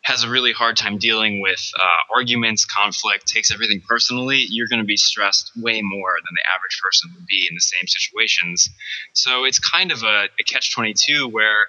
has 0.06 0.24
a 0.24 0.30
really 0.30 0.52
hard 0.52 0.78
time 0.78 0.98
dealing 0.98 1.42
with 1.42 1.72
uh, 1.80 2.16
arguments, 2.16 2.66
conflict, 2.66 3.28
takes 3.28 3.52
everything 3.52 3.82
personally, 3.88 4.46
you're 4.50 4.68
going 4.68 4.82
to 4.82 4.86
be 4.86 4.98
stressed 4.98 5.52
way 5.56 5.82
more 5.82 6.16
than 6.18 6.36
the 6.36 6.44
average 6.54 6.80
person 6.84 7.10
would 7.16 7.26
be 7.26 7.48
in 7.50 7.56
the 7.56 7.62
same 7.62 7.88
situations. 7.88 8.70
So 9.14 9.46
it's 9.46 9.58
kind 9.58 9.92
of 9.92 10.04
a, 10.04 10.28
a 10.40 10.44
catch 10.46 10.74
22 10.76 11.28
where 11.30 11.68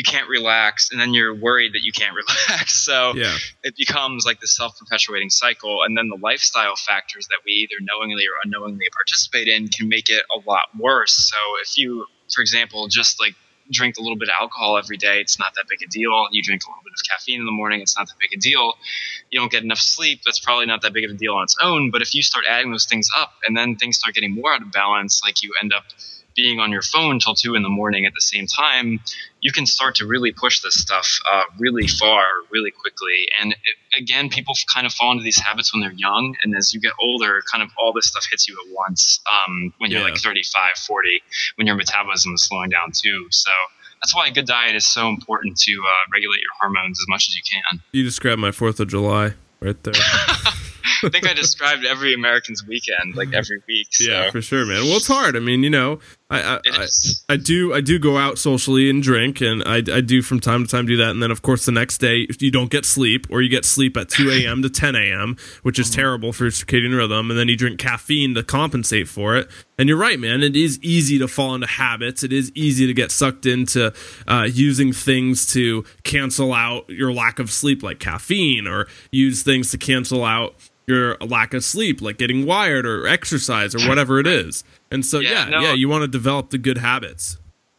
you 0.00 0.12
can't 0.12 0.28
relax 0.30 0.90
and 0.90 0.98
then 1.00 1.12
you're 1.12 1.34
worried 1.34 1.72
that 1.74 1.82
you 1.84 1.92
can't 1.92 2.14
relax. 2.22 2.74
So 2.74 3.12
Yeah. 3.14 3.36
it 3.62 3.74
becomes 3.76 4.24
like 4.24 4.40
this 4.40 4.56
self-perpetuating 4.56 5.28
cycle 5.30 5.82
and 5.84 5.92
then 5.96 6.08
the 6.08 6.18
lifestyle 6.22 6.74
factors 6.76 7.26
that 7.28 7.40
we 7.44 7.52
either 7.52 7.76
knowingly 7.82 8.24
or 8.24 8.34
unknowingly 8.44 8.86
participate 8.92 9.46
in 9.48 9.68
can 9.68 9.88
make 9.88 10.08
it 10.08 10.22
a 10.34 10.38
lot 10.48 10.66
worse 10.78 11.12
so 11.30 11.36
if 11.62 11.76
you 11.76 12.06
for 12.34 12.40
example 12.40 12.88
just 12.88 13.20
like 13.20 13.34
drink 13.70 13.96
a 13.98 14.00
little 14.00 14.16
bit 14.16 14.28
of 14.28 14.34
alcohol 14.40 14.78
every 14.78 14.96
day 14.96 15.20
it's 15.20 15.38
not 15.38 15.52
that 15.56 15.64
big 15.68 15.78
a 15.86 15.88
deal 15.90 16.26
you 16.32 16.42
drink 16.42 16.62
a 16.64 16.68
little 16.70 16.82
bit 16.82 16.92
of 16.98 17.02
caffeine 17.10 17.40
in 17.40 17.46
the 17.46 17.52
morning 17.52 17.80
it's 17.80 17.96
not 17.98 18.06
that 18.08 18.14
big 18.20 18.32
a 18.36 18.40
deal 18.40 18.72
you 19.30 19.38
don't 19.38 19.52
get 19.52 19.62
enough 19.62 19.78
sleep 19.78 20.20
that's 20.24 20.40
probably 20.40 20.66
not 20.66 20.80
that 20.82 20.92
big 20.92 21.04
of 21.04 21.10
a 21.10 21.14
deal 21.14 21.34
on 21.34 21.44
its 21.44 21.56
own 21.62 21.90
but 21.90 22.00
if 22.02 22.14
you 22.14 22.22
start 22.22 22.44
adding 22.48 22.70
those 22.70 22.86
things 22.86 23.08
up 23.18 23.32
and 23.46 23.56
then 23.56 23.76
things 23.76 23.96
start 23.98 24.14
getting 24.14 24.34
more 24.34 24.52
out 24.54 24.62
of 24.62 24.72
balance 24.72 25.20
like 25.22 25.42
you 25.42 25.52
end 25.62 25.72
up 25.72 25.84
being 26.36 26.58
on 26.60 26.70
your 26.70 26.82
phone 26.82 27.18
till 27.18 27.34
two 27.34 27.54
in 27.54 27.62
the 27.62 27.68
morning 27.68 28.06
at 28.06 28.14
the 28.14 28.20
same 28.20 28.46
time 28.46 28.98
you 29.42 29.52
can 29.52 29.66
start 29.66 29.94
to 29.96 30.06
really 30.06 30.32
push 30.32 30.60
this 30.60 30.74
stuff 30.74 31.18
uh, 31.32 31.42
really 31.58 31.86
far, 31.86 32.24
really 32.50 32.70
quickly. 32.70 33.26
And 33.40 33.52
it, 33.52 33.58
again, 34.02 34.28
people 34.28 34.54
kind 34.72 34.86
of 34.86 34.92
fall 34.92 35.12
into 35.12 35.24
these 35.24 35.38
habits 35.40 35.72
when 35.72 35.80
they're 35.80 35.92
young, 35.92 36.36
and 36.44 36.54
as 36.56 36.72
you 36.74 36.80
get 36.80 36.92
older, 37.00 37.42
kind 37.50 37.62
of 37.62 37.70
all 37.78 37.92
this 37.92 38.06
stuff 38.06 38.24
hits 38.30 38.46
you 38.48 38.54
at 38.54 38.74
once. 38.74 39.20
Um, 39.30 39.72
when 39.78 39.90
you're 39.90 40.00
Yeah. 40.00 40.06
like 40.12 40.18
35, 40.18 40.76
40, 40.86 41.22
when 41.56 41.66
your 41.66 41.76
metabolism 41.76 42.34
is 42.34 42.44
slowing 42.46 42.70
down 42.70 42.92
too. 42.92 43.26
So 43.30 43.50
that's 44.02 44.14
why 44.14 44.26
a 44.28 44.30
good 44.30 44.46
diet 44.46 44.76
is 44.76 44.86
so 44.86 45.08
important 45.08 45.58
to 45.60 45.72
uh, 45.72 46.10
regulate 46.12 46.40
your 46.40 46.52
hormones 46.60 46.98
as 47.00 47.06
much 47.08 47.28
as 47.28 47.34
you 47.36 47.42
can. 47.50 47.82
You 47.92 48.02
described 48.04 48.40
my 48.40 48.50
Fourth 48.50 48.78
of 48.80 48.88
July 48.88 49.34
right 49.60 49.82
there. 49.82 49.94
I 51.04 51.08
think 51.08 51.28
I 51.28 51.32
described 51.34 51.84
every 51.84 52.14
American's 52.14 52.66
weekend 52.66 53.16
like 53.16 53.32
every 53.32 53.62
week. 53.66 53.88
So 53.90 54.10
Yeah, 54.10 54.30
for 54.30 54.42
sure, 54.42 54.66
man. 54.66 54.82
Well, 54.84 54.96
it's 54.96 55.06
hard. 55.06 55.36
I 55.36 55.40
mean, 55.40 55.62
you 55.62 55.70
know, 55.70 56.00
I 56.28 56.42
I, 56.42 56.60
I. 56.72 56.86
I 57.28 57.36
do 57.36 57.72
I 57.74 57.80
do 57.80 57.98
go 57.98 58.16
out 58.16 58.38
socially 58.38 58.90
and 58.90 59.02
drink, 59.02 59.40
and 59.40 59.62
I, 59.64 59.76
I 59.76 60.00
do 60.00 60.22
from 60.22 60.40
time 60.40 60.64
to 60.64 60.70
time 60.70 60.86
do 60.86 60.96
that. 60.98 61.10
And 61.10 61.22
then, 61.22 61.30
of 61.30 61.42
course, 61.42 61.64
the 61.64 61.72
next 61.72 61.98
day 61.98 62.26
you 62.38 62.50
don't 62.50 62.70
get 62.70 62.84
sleep, 62.84 63.26
or 63.30 63.42
you 63.42 63.48
get 63.48 63.64
sleep 63.64 63.96
at 63.96 64.08
two 64.08 64.30
a.m. 64.30 64.62
to 64.62 64.70
ten 64.70 64.94
a.m., 64.94 65.36
which 65.62 65.78
is 65.78 65.90
terrible 65.90 66.32
for 66.32 66.44
your 66.44 66.52
circadian 66.52 66.96
rhythm. 66.96 67.30
And 67.30 67.38
then 67.38 67.48
you 67.48 67.56
drink 67.56 67.78
caffeine 67.78 68.34
to 68.34 68.42
compensate 68.42 69.08
for 69.08 69.36
it. 69.36 69.48
And 69.78 69.88
you're 69.88 69.98
right, 69.98 70.20
man. 70.20 70.42
It 70.42 70.56
is 70.56 70.78
easy 70.82 71.18
to 71.18 71.26
fall 71.26 71.54
into 71.54 71.66
habits. 71.66 72.22
It 72.22 72.32
is 72.32 72.52
easy 72.54 72.86
to 72.86 72.92
get 72.92 73.10
sucked 73.10 73.46
into 73.46 73.94
uh, 74.28 74.46
using 74.50 74.92
things 74.92 75.46
to 75.54 75.84
cancel 76.04 76.52
out 76.52 76.88
your 76.90 77.12
lack 77.12 77.38
of 77.38 77.50
sleep, 77.50 77.82
like 77.82 77.98
caffeine, 77.98 78.66
or 78.66 78.88
use 79.10 79.42
things 79.42 79.70
to 79.70 79.78
cancel 79.78 80.22
out 80.24 80.54
your 80.86 81.16
lack 81.20 81.54
of 81.54 81.62
sleep, 81.64 82.00
like 82.02 82.18
getting 82.18 82.46
wired 82.46 82.84
or 82.86 83.06
exercise 83.06 83.74
or 83.74 83.88
whatever 83.88 84.18
it 84.18 84.26
is. 84.26 84.64
And 84.90 85.04
so, 85.06 85.20
yeah, 85.20 85.48
Yeah, 85.48 85.60
yeah, 85.62 85.72
you 85.74 85.88
want 85.88 86.02
to 86.02 86.08
develop 86.08 86.50
the 86.50 86.58
good 86.58 86.78
habits. 86.78 87.36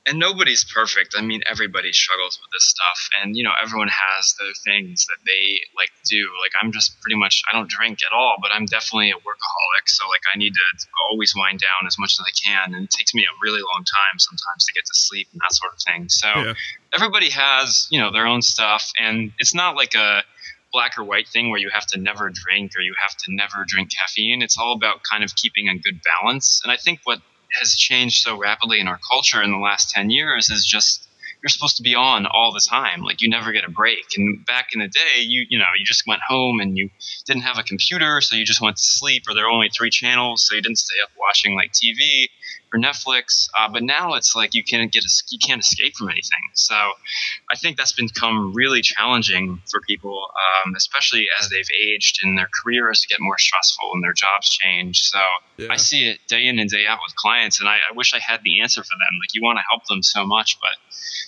and 0.07 0.17
nobody's 0.17 0.63
perfect. 0.65 1.13
I 1.15 1.21
mean, 1.21 1.41
everybody 1.47 1.91
struggles 1.93 2.39
with 2.41 2.49
this 2.51 2.63
stuff, 2.67 2.99
and 3.21 3.37
you 3.37 3.43
know, 3.43 3.51
everyone 3.61 3.87
has 3.89 4.33
their 4.39 4.49
things 4.65 5.05
that 5.05 5.17
they 5.27 5.59
like 5.77 5.89
to 5.93 6.15
do. 6.15 6.23
Like, 6.41 6.53
I'm 6.59 6.71
just 6.71 6.99
pretty 7.01 7.15
much 7.15 7.43
I 7.47 7.55
don't 7.55 7.69
drink 7.69 7.99
at 8.03 8.11
all, 8.11 8.35
but 8.41 8.49
I'm 8.51 8.65
definitely 8.65 9.11
a 9.11 9.15
workaholic. 9.21 9.85
So 9.85 10.07
like, 10.09 10.21
I 10.33 10.37
need 10.39 10.53
to 10.55 10.87
always 11.11 11.33
wind 11.35 11.59
down 11.59 11.85
as 11.85 11.99
much 11.99 12.13
as 12.17 12.25
I 12.25 12.31
can, 12.49 12.73
and 12.73 12.85
it 12.85 12.89
takes 12.89 13.13
me 13.13 13.23
a 13.25 13.33
really 13.43 13.61
long 13.61 13.83
time 13.85 14.17
sometimes 14.17 14.65
to 14.65 14.73
get 14.73 14.85
to 14.85 14.93
sleep 14.95 15.27
and 15.33 15.41
that 15.47 15.53
sort 15.53 15.73
of 15.73 15.79
thing. 15.85 16.09
So 16.09 16.27
Yeah. 16.35 16.53
everybody 16.95 17.29
has 17.29 17.87
you 17.91 17.99
know 17.99 18.11
their 18.11 18.25
own 18.25 18.41
stuff, 18.41 18.89
and 18.97 19.31
it's 19.37 19.53
not 19.53 19.75
like 19.75 19.93
a 19.93 20.23
black 20.71 20.97
or 20.97 21.03
white 21.03 21.27
thing 21.27 21.49
where 21.49 21.59
you 21.59 21.69
have 21.73 21.85
to 21.87 21.99
never 21.99 22.29
drink 22.29 22.71
or 22.77 22.81
you 22.81 22.93
have 23.01 23.15
to 23.17 23.25
never 23.29 23.65
drink 23.67 23.89
caffeine. 23.97 24.41
It's 24.41 24.57
all 24.57 24.73
about 24.73 25.01
kind 25.09 25.23
of 25.23 25.35
keeping 25.35 25.67
a 25.67 25.77
good 25.77 25.99
balance. 26.03 26.61
And 26.63 26.71
I 26.71 26.77
think 26.77 26.99
what 27.03 27.19
has 27.59 27.75
changed 27.75 28.23
so 28.23 28.37
rapidly 28.37 28.79
in 28.79 28.87
our 28.87 28.99
culture 29.09 29.41
in 29.41 29.51
the 29.51 29.57
last 29.57 29.89
10 29.89 30.09
years 30.09 30.49
is 30.49 30.65
just 30.65 31.07
you're 31.41 31.49
supposed 31.49 31.77
to 31.77 31.83
be 31.83 31.95
on 31.95 32.25
all 32.27 32.51
the 32.51 32.61
time 32.61 33.01
like 33.01 33.21
you 33.21 33.29
never 33.29 33.51
get 33.51 33.63
a 33.63 33.69
break 33.69 34.05
and 34.15 34.45
back 34.45 34.69
in 34.73 34.79
the 34.79 34.87
day 34.87 35.21
you 35.21 35.45
you 35.49 35.57
know 35.57 35.65
you 35.77 35.83
just 35.83 36.03
went 36.07 36.21
home 36.27 36.59
and 36.59 36.77
you 36.77 36.89
didn't 37.25 37.41
have 37.41 37.57
a 37.57 37.63
computer 37.63 38.21
so 38.21 38.35
you 38.35 38.45
just 38.45 38.61
went 38.61 38.77
to 38.77 38.83
sleep 38.83 39.23
or 39.27 39.33
there 39.33 39.45
were 39.45 39.49
only 39.51 39.69
three 39.69 39.89
channels 39.89 40.45
so 40.47 40.55
you 40.55 40.61
didn't 40.61 40.77
stay 40.77 40.95
up 41.03 41.09
watching 41.19 41.55
like 41.55 41.71
tv 41.71 42.27
or 42.73 42.79
Netflix. 42.79 43.47
Uh, 43.57 43.69
but 43.69 43.83
now 43.83 44.13
it's 44.13 44.35
like 44.35 44.53
you 44.53 44.63
can't 44.63 44.91
get 44.91 45.03
a, 45.03 45.09
you 45.29 45.39
can't 45.45 45.61
escape 45.61 45.95
from 45.95 46.09
anything. 46.09 46.39
So 46.53 46.75
I 46.75 47.55
think 47.57 47.77
that's 47.77 47.91
become 47.91 48.53
really 48.53 48.81
challenging 48.81 49.61
for 49.69 49.81
people, 49.81 50.27
um, 50.65 50.75
especially 50.75 51.27
as 51.39 51.49
they've 51.49 51.65
aged 51.85 52.19
and 52.23 52.37
their 52.37 52.49
careers 52.63 53.05
get 53.09 53.19
more 53.19 53.37
stressful 53.37 53.91
and 53.93 54.03
their 54.03 54.13
jobs 54.13 54.49
change. 54.49 55.01
So 55.01 55.19
yeah. 55.57 55.67
I 55.69 55.75
see 55.75 56.09
it 56.09 56.19
day 56.27 56.45
in 56.45 56.59
and 56.59 56.69
day 56.69 56.85
out 56.87 56.99
with 57.05 57.15
clients, 57.15 57.59
and 57.59 57.69
I, 57.69 57.75
I 57.75 57.95
wish 57.95 58.13
I 58.13 58.19
had 58.19 58.41
the 58.43 58.61
answer 58.61 58.83
for 58.83 58.95
them. 58.95 59.19
Like 59.19 59.33
you 59.33 59.41
want 59.41 59.57
to 59.57 59.63
help 59.69 59.85
them 59.85 60.01
so 60.01 60.25
much, 60.25 60.57
but 60.59 60.77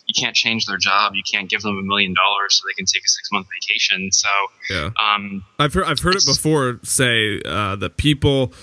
you 0.05 0.13
can't 0.19 0.35
change 0.35 0.65
their 0.65 0.77
job. 0.77 1.13
You 1.15 1.23
can't 1.29 1.49
give 1.49 1.61
them 1.61 1.77
a 1.77 1.83
million 1.83 2.13
dollars 2.13 2.55
so 2.55 2.67
they 2.67 2.73
can 2.73 2.85
take 2.85 3.03
a 3.03 3.07
six 3.07 3.31
month 3.31 3.47
vacation. 3.53 4.11
So 4.11 4.29
yeah, 4.69 4.89
um, 5.01 5.43
I've 5.59 5.73
heard 5.73 5.85
I've 5.85 5.99
heard 5.99 6.15
it 6.15 6.25
before 6.25 6.79
say 6.83 7.41
uh, 7.45 7.75
that 7.77 7.97
people 7.97 8.53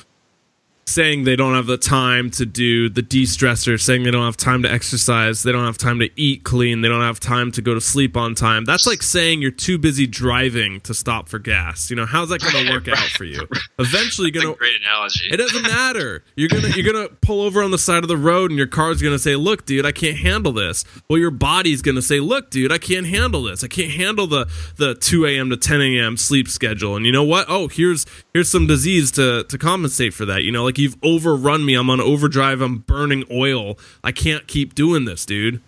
saying 0.91 1.25
they 1.25 1.37
don't 1.37 1.55
have 1.55 1.67
the 1.67 1.79
time 1.79 2.31
to 2.33 2.47
do 2.47 2.89
the 2.89 3.03
de-stressor, 3.03 3.81
saying 3.81 4.03
they 4.03 4.11
don't 4.11 4.25
have 4.25 4.37
time 4.37 4.63
to 4.63 4.71
exercise, 4.71 5.43
they 5.43 5.53
don't 5.53 5.65
have 5.65 5.79
time 5.79 5.99
to 6.01 6.11
eat 6.21 6.45
clean, 6.45 6.81
they 6.81 6.89
don't 6.89 7.03
have 7.03 7.21
time 7.21 7.53
to 7.53 7.63
go 7.63 7.75
to 7.75 7.81
sleep 7.81 8.17
on 8.17 8.35
time. 8.35 8.65
That's 8.65 8.87
like 8.87 9.03
saying 9.03 9.43
you're 9.43 9.51
too 9.51 9.79
busy 9.79 10.07
driving 10.07 10.81
to 10.83 10.95
stop 10.95 11.29
for 11.29 11.39
gas. 11.39 11.91
You 11.91 11.97
know, 11.97 12.07
how's 12.07 12.29
that 12.31 12.41
going 12.41 12.67
to 12.67 12.73
work 12.73 12.89
out 12.89 12.99
for 12.99 13.25
you? 13.25 13.47
Eventually, 13.79 14.31
you're 14.33 14.43
going 14.43 14.55
to 14.55 14.59
great 14.59 14.81
analogy. 14.81 15.29
It 15.31 15.37
doesn't 15.37 15.63
matter. 15.63 16.23
You're 16.37 16.49
gonna 16.49 16.69
you're 16.69 16.93
gonna 16.93 17.09
pull 17.09 17.43
over 17.43 17.63
on 17.63 17.71
the 17.71 17.79
side 17.79 18.03
of 18.03 18.09
the 18.09 18.17
road, 18.17 18.51
and 18.51 18.59
your 18.59 18.67
car's 18.67 19.01
gonna 19.01 19.19
say, 19.19 19.37
"Look, 19.37 19.65
dude, 19.65 19.87
I 19.87 19.93
can't 19.93 20.19
handle 20.19 20.53
this." 20.53 20.85
Well, 21.09 21.19
your 21.19 21.31
body's 21.31 21.83
gonna 21.83 22.03
say, 22.03 22.21
"Look, 22.21 22.51
dude, 22.51 22.73
I 22.73 22.79
can't 22.79 23.07
handle 23.07 23.43
this. 23.43 23.65
I 23.65 23.69
can't 23.69 23.93
handle 23.93 24.27
the 24.27 24.49
the 24.77 24.95
2 24.95 25.27
a.m. 25.27 25.51
to 25.51 25.57
10 25.57 25.81
a.m. 25.81 26.17
sleep 26.17 26.49
schedule." 26.49 26.97
And 26.97 27.07
you 27.07 27.13
know 27.13 27.25
what? 27.25 27.47
Oh, 27.49 27.69
here's 27.69 28.07
here's 28.35 28.51
some 28.51 28.67
disease 28.67 29.11
to 29.13 29.45
to 29.45 29.59
compensate 29.59 30.15
for 30.15 30.25
that. 30.27 30.43
You 30.43 30.53
know, 30.53 30.65
like 30.65 30.79
you've 30.81 30.97
overrun 31.03 31.65
me. 31.65 31.75
I'm 31.75 31.91
on 31.91 32.01
overdrive. 32.01 32.61
I'm 32.61 32.79
burning 32.79 33.25
oil. 33.31 33.79
I 34.03 34.13
can't 34.13 34.47
keep 34.47 34.75
doing 34.75 35.05
this, 35.05 35.25
dude. 35.25 35.61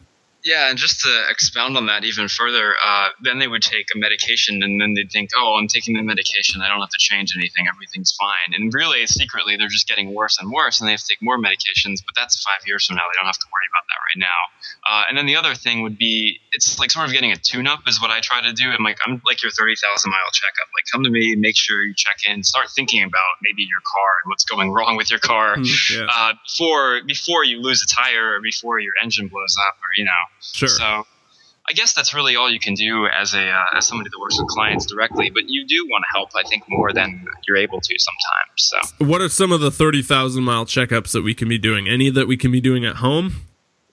Yeah, 0.44 0.70
and 0.70 0.78
just 0.78 1.00
to 1.02 1.24
expound 1.30 1.76
on 1.76 1.86
that 1.86 2.02
even 2.02 2.26
further, 2.26 2.74
uh, 2.84 3.10
then 3.22 3.38
they 3.38 3.46
would 3.46 3.62
take 3.62 3.86
a 3.94 3.98
medication 3.98 4.62
and 4.62 4.80
then 4.80 4.94
they'd 4.94 5.10
think, 5.10 5.30
oh, 5.36 5.54
I'm 5.54 5.68
taking 5.68 5.94
the 5.94 6.02
medication. 6.02 6.60
I 6.60 6.68
don't 6.68 6.80
have 6.80 6.90
to 6.90 6.98
change 6.98 7.34
anything. 7.36 7.66
Everything's 7.70 8.10
fine. 8.18 8.50
And 8.58 8.74
really, 8.74 9.06
secretly, 9.06 9.56
they're 9.56 9.68
just 9.68 9.86
getting 9.86 10.12
worse 10.12 10.38
and 10.40 10.50
worse 10.50 10.80
and 10.80 10.88
they 10.88 10.92
have 10.92 11.00
to 11.00 11.06
take 11.06 11.22
more 11.22 11.38
medications. 11.38 12.02
But 12.02 12.18
that's 12.18 12.42
five 12.42 12.66
years 12.66 12.86
from 12.86 12.96
now. 12.96 13.02
They 13.06 13.18
don't 13.22 13.30
have 13.30 13.38
to 13.38 13.46
worry 13.54 13.68
about 13.70 13.86
that 13.86 14.00
right 14.02 14.18
now. 14.18 14.40
Uh, 14.82 15.02
and 15.08 15.16
then 15.16 15.26
the 15.26 15.36
other 15.36 15.54
thing 15.54 15.82
would 15.82 15.96
be, 15.96 16.40
it's 16.50 16.76
like 16.78 16.90
sort 16.90 17.06
of 17.06 17.12
getting 17.12 17.30
a 17.30 17.36
tune 17.36 17.68
up 17.68 17.86
is 17.86 18.02
what 18.02 18.10
I 18.10 18.18
try 18.18 18.42
to 18.42 18.52
do. 18.52 18.68
I'm 18.70 18.82
like, 18.82 18.98
I'm 19.06 19.22
like 19.24 19.44
your 19.44 19.52
30,000 19.52 19.78
mile 20.10 20.18
checkup. 20.32 20.66
Like, 20.74 20.90
come 20.90 21.04
to 21.04 21.10
me, 21.10 21.36
make 21.36 21.56
sure 21.56 21.84
you 21.84 21.94
check 21.94 22.18
in, 22.28 22.42
start 22.42 22.66
thinking 22.74 23.04
about 23.04 23.38
maybe 23.42 23.62
your 23.62 23.80
car 23.86 24.10
and 24.24 24.30
what's 24.30 24.44
going 24.44 24.72
wrong 24.72 24.96
with 24.96 25.08
your 25.08 25.20
car 25.20 25.54
mm, 25.54 25.70
yeah. 25.94 26.06
uh, 26.10 26.32
before, 26.42 27.00
before 27.06 27.44
you 27.44 27.62
lose 27.62 27.86
a 27.86 27.86
tire 27.86 28.34
or 28.34 28.40
before 28.42 28.80
your 28.80 28.92
engine 29.00 29.28
blows 29.28 29.56
up 29.68 29.76
or, 29.78 29.94
you 29.96 30.04
know. 30.04 30.10
Sure. 30.42 30.68
So 30.68 31.04
I 31.68 31.72
guess 31.74 31.94
that's 31.94 32.12
really 32.12 32.36
all 32.36 32.50
you 32.50 32.58
can 32.58 32.74
do 32.74 33.06
as 33.06 33.34
a 33.34 33.48
uh, 33.48 33.76
as 33.76 33.86
somebody 33.86 34.10
that 34.10 34.18
works 34.18 34.38
with 34.38 34.48
clients 34.48 34.84
directly. 34.86 35.30
But 35.30 35.48
you 35.48 35.66
do 35.66 35.86
want 35.88 36.04
to 36.08 36.18
help, 36.18 36.30
I 36.34 36.42
think, 36.48 36.64
more 36.68 36.92
than 36.92 37.26
you're 37.46 37.56
able 37.56 37.80
to 37.80 37.94
sometimes. 37.98 38.56
So, 38.56 39.06
what 39.06 39.20
are 39.20 39.28
some 39.28 39.52
of 39.52 39.60
the 39.60 39.70
thirty 39.70 40.02
thousand 40.02 40.42
mile 40.44 40.66
checkups 40.66 41.12
that 41.12 41.22
we 41.22 41.34
can 41.34 41.48
be 41.48 41.58
doing? 41.58 41.88
Any 41.88 42.10
that 42.10 42.26
we 42.26 42.36
can 42.36 42.50
be 42.50 42.60
doing 42.60 42.84
at 42.84 42.96
home? 42.96 43.46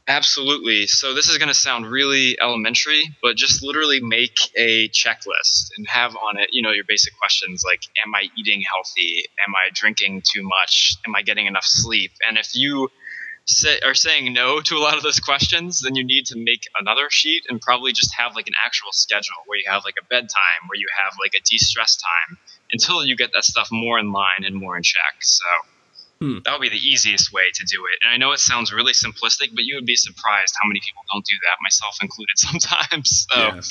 Absolutely. 0.10 0.88
So 0.88 1.14
this 1.14 1.30
is 1.30 1.38
going 1.38 1.50
to 1.50 1.54
sound 1.54 1.86
really 1.86 2.36
elementary, 2.42 3.04
but 3.22 3.36
just 3.36 3.62
literally 3.62 4.00
make 4.02 4.40
a 4.58 4.90
checklist 4.90 5.70
and 5.78 5.88
have 5.88 6.16
on 6.16 6.40
it, 6.40 6.50
you 6.52 6.64
know, 6.64 6.72
your 6.72 6.84
basic 6.88 7.16
questions 7.20 7.62
like, 7.64 7.82
am 8.04 8.16
I 8.16 8.24
eating 8.36 8.64
healthy? 8.64 9.26
Am 9.48 9.54
I 9.54 9.70
drinking 9.72 10.24
too 10.28 10.42
much? 10.42 10.96
Am 11.06 11.16
I 11.16 11.22
getting 11.22 11.46
enough 11.46 11.64
sleep? 11.64 12.10
And 12.28 12.40
if 12.40 12.56
you 12.56 12.90
say, 13.50 13.80
are 13.80 13.96
saying 13.96 14.34
no 14.34 14.62
to 14.62 14.76
a 14.76 14.80
lot 14.80 14.96
of 14.96 15.04
those 15.04 15.20
questions, 15.20 15.82
then 15.82 15.96
you 15.96 16.04
need 16.04 16.26
to 16.28 16.38
make 16.38 16.68
another 16.80 17.08
sheet 17.10 17.44
and 17.50 17.60
probably 17.60 17.94
just 17.94 18.14
have 18.16 18.36
like 18.36 18.48
an 18.48 18.54
actual 18.64 18.92
schedule 18.92 19.36
where 19.48 19.58
you 19.58 19.66
have 19.68 19.84
like 19.84 19.96
a 20.00 20.06
bedtime, 20.06 20.62
where 20.68 20.80
you 20.80 20.88
have 21.04 21.14
like 21.20 21.34
a 21.36 21.42
de-stress 21.50 21.98
time 21.98 22.38
until 22.72 23.04
you 23.04 23.16
get 23.16 23.32
that 23.34 23.44
stuff 23.44 23.70
more 23.72 23.98
in 24.00 24.12
line 24.12 24.44
and 24.46 24.56
more 24.56 24.78
in 24.78 24.84
check. 24.84 25.16
So 25.22 25.46
hmm. 26.22 26.38
that 26.46 26.54
would 26.54 26.62
be 26.62 26.70
the 26.70 26.78
easiest 26.78 27.34
way 27.34 27.50
to 27.54 27.66
do 27.66 27.84
it. 27.92 28.00
And 28.04 28.14
I 28.14 28.18
know 28.18 28.32
it 28.34 28.40
sounds 28.40 28.72
really 28.72 28.94
simplistic, 28.94 29.56
but 29.56 29.64
you 29.64 29.76
would 29.76 29.86
be 29.86 29.96
surprised 29.96 30.56
how 30.62 30.68
many 30.68 30.80
people 30.80 31.04
don't 31.12 31.26
do 31.26 31.36
that, 31.46 31.58
myself 31.62 31.98
included 32.02 32.34
sometimes. 32.38 33.26
So. 33.30 33.40
Yeah. 33.40 33.62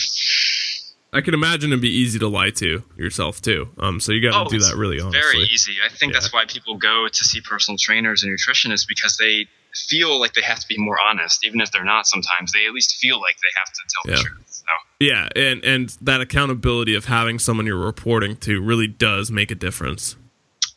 I 1.10 1.22
can 1.22 1.32
imagine 1.32 1.70
it'd 1.70 1.80
be 1.80 1.88
easy 1.88 2.18
to 2.18 2.28
lie 2.28 2.50
to 2.50 2.82
yourself 2.98 3.40
too. 3.40 3.70
Um, 3.78 3.98
so 3.98 4.12
you 4.12 4.20
got 4.20 4.32
to 4.32 4.46
oh, 4.46 4.50
do 4.50 4.58
that 4.58 4.76
really 4.76 5.00
honestly. 5.00 5.20
Very 5.20 5.44
easy. 5.44 5.76
I 5.82 5.88
think 5.88 6.12
yeah. 6.12 6.20
that's 6.20 6.34
why 6.34 6.44
people 6.44 6.76
go 6.76 7.08
to 7.08 7.24
see 7.24 7.40
personal 7.40 7.78
trainers 7.78 8.22
and 8.22 8.36
nutritionists 8.36 8.86
because 8.86 9.16
they 9.16 9.46
feel 9.74 10.18
like 10.18 10.34
they 10.34 10.42
have 10.42 10.60
to 10.60 10.66
be 10.66 10.78
more 10.78 10.98
honest, 11.00 11.44
even 11.46 11.60
if 11.60 11.70
they're 11.70 11.84
not. 11.84 12.06
Sometimes 12.06 12.52
they 12.52 12.66
at 12.66 12.72
least 12.72 12.96
feel 12.96 13.20
like 13.20 13.36
they 13.36 13.48
have 13.58 13.72
to 13.72 13.80
tell 13.88 14.10
yeah. 14.10 14.16
the 14.16 14.22
truth. 14.22 14.44
So. 14.48 14.64
Yeah, 15.00 15.28
and 15.36 15.64
and 15.64 15.88
that 16.00 16.20
accountability 16.20 16.94
of 16.94 17.06
having 17.06 17.38
someone 17.38 17.66
you're 17.66 17.76
reporting 17.76 18.36
to 18.38 18.60
really 18.60 18.86
does 18.86 19.30
make 19.30 19.50
a 19.50 19.54
difference. 19.54 20.16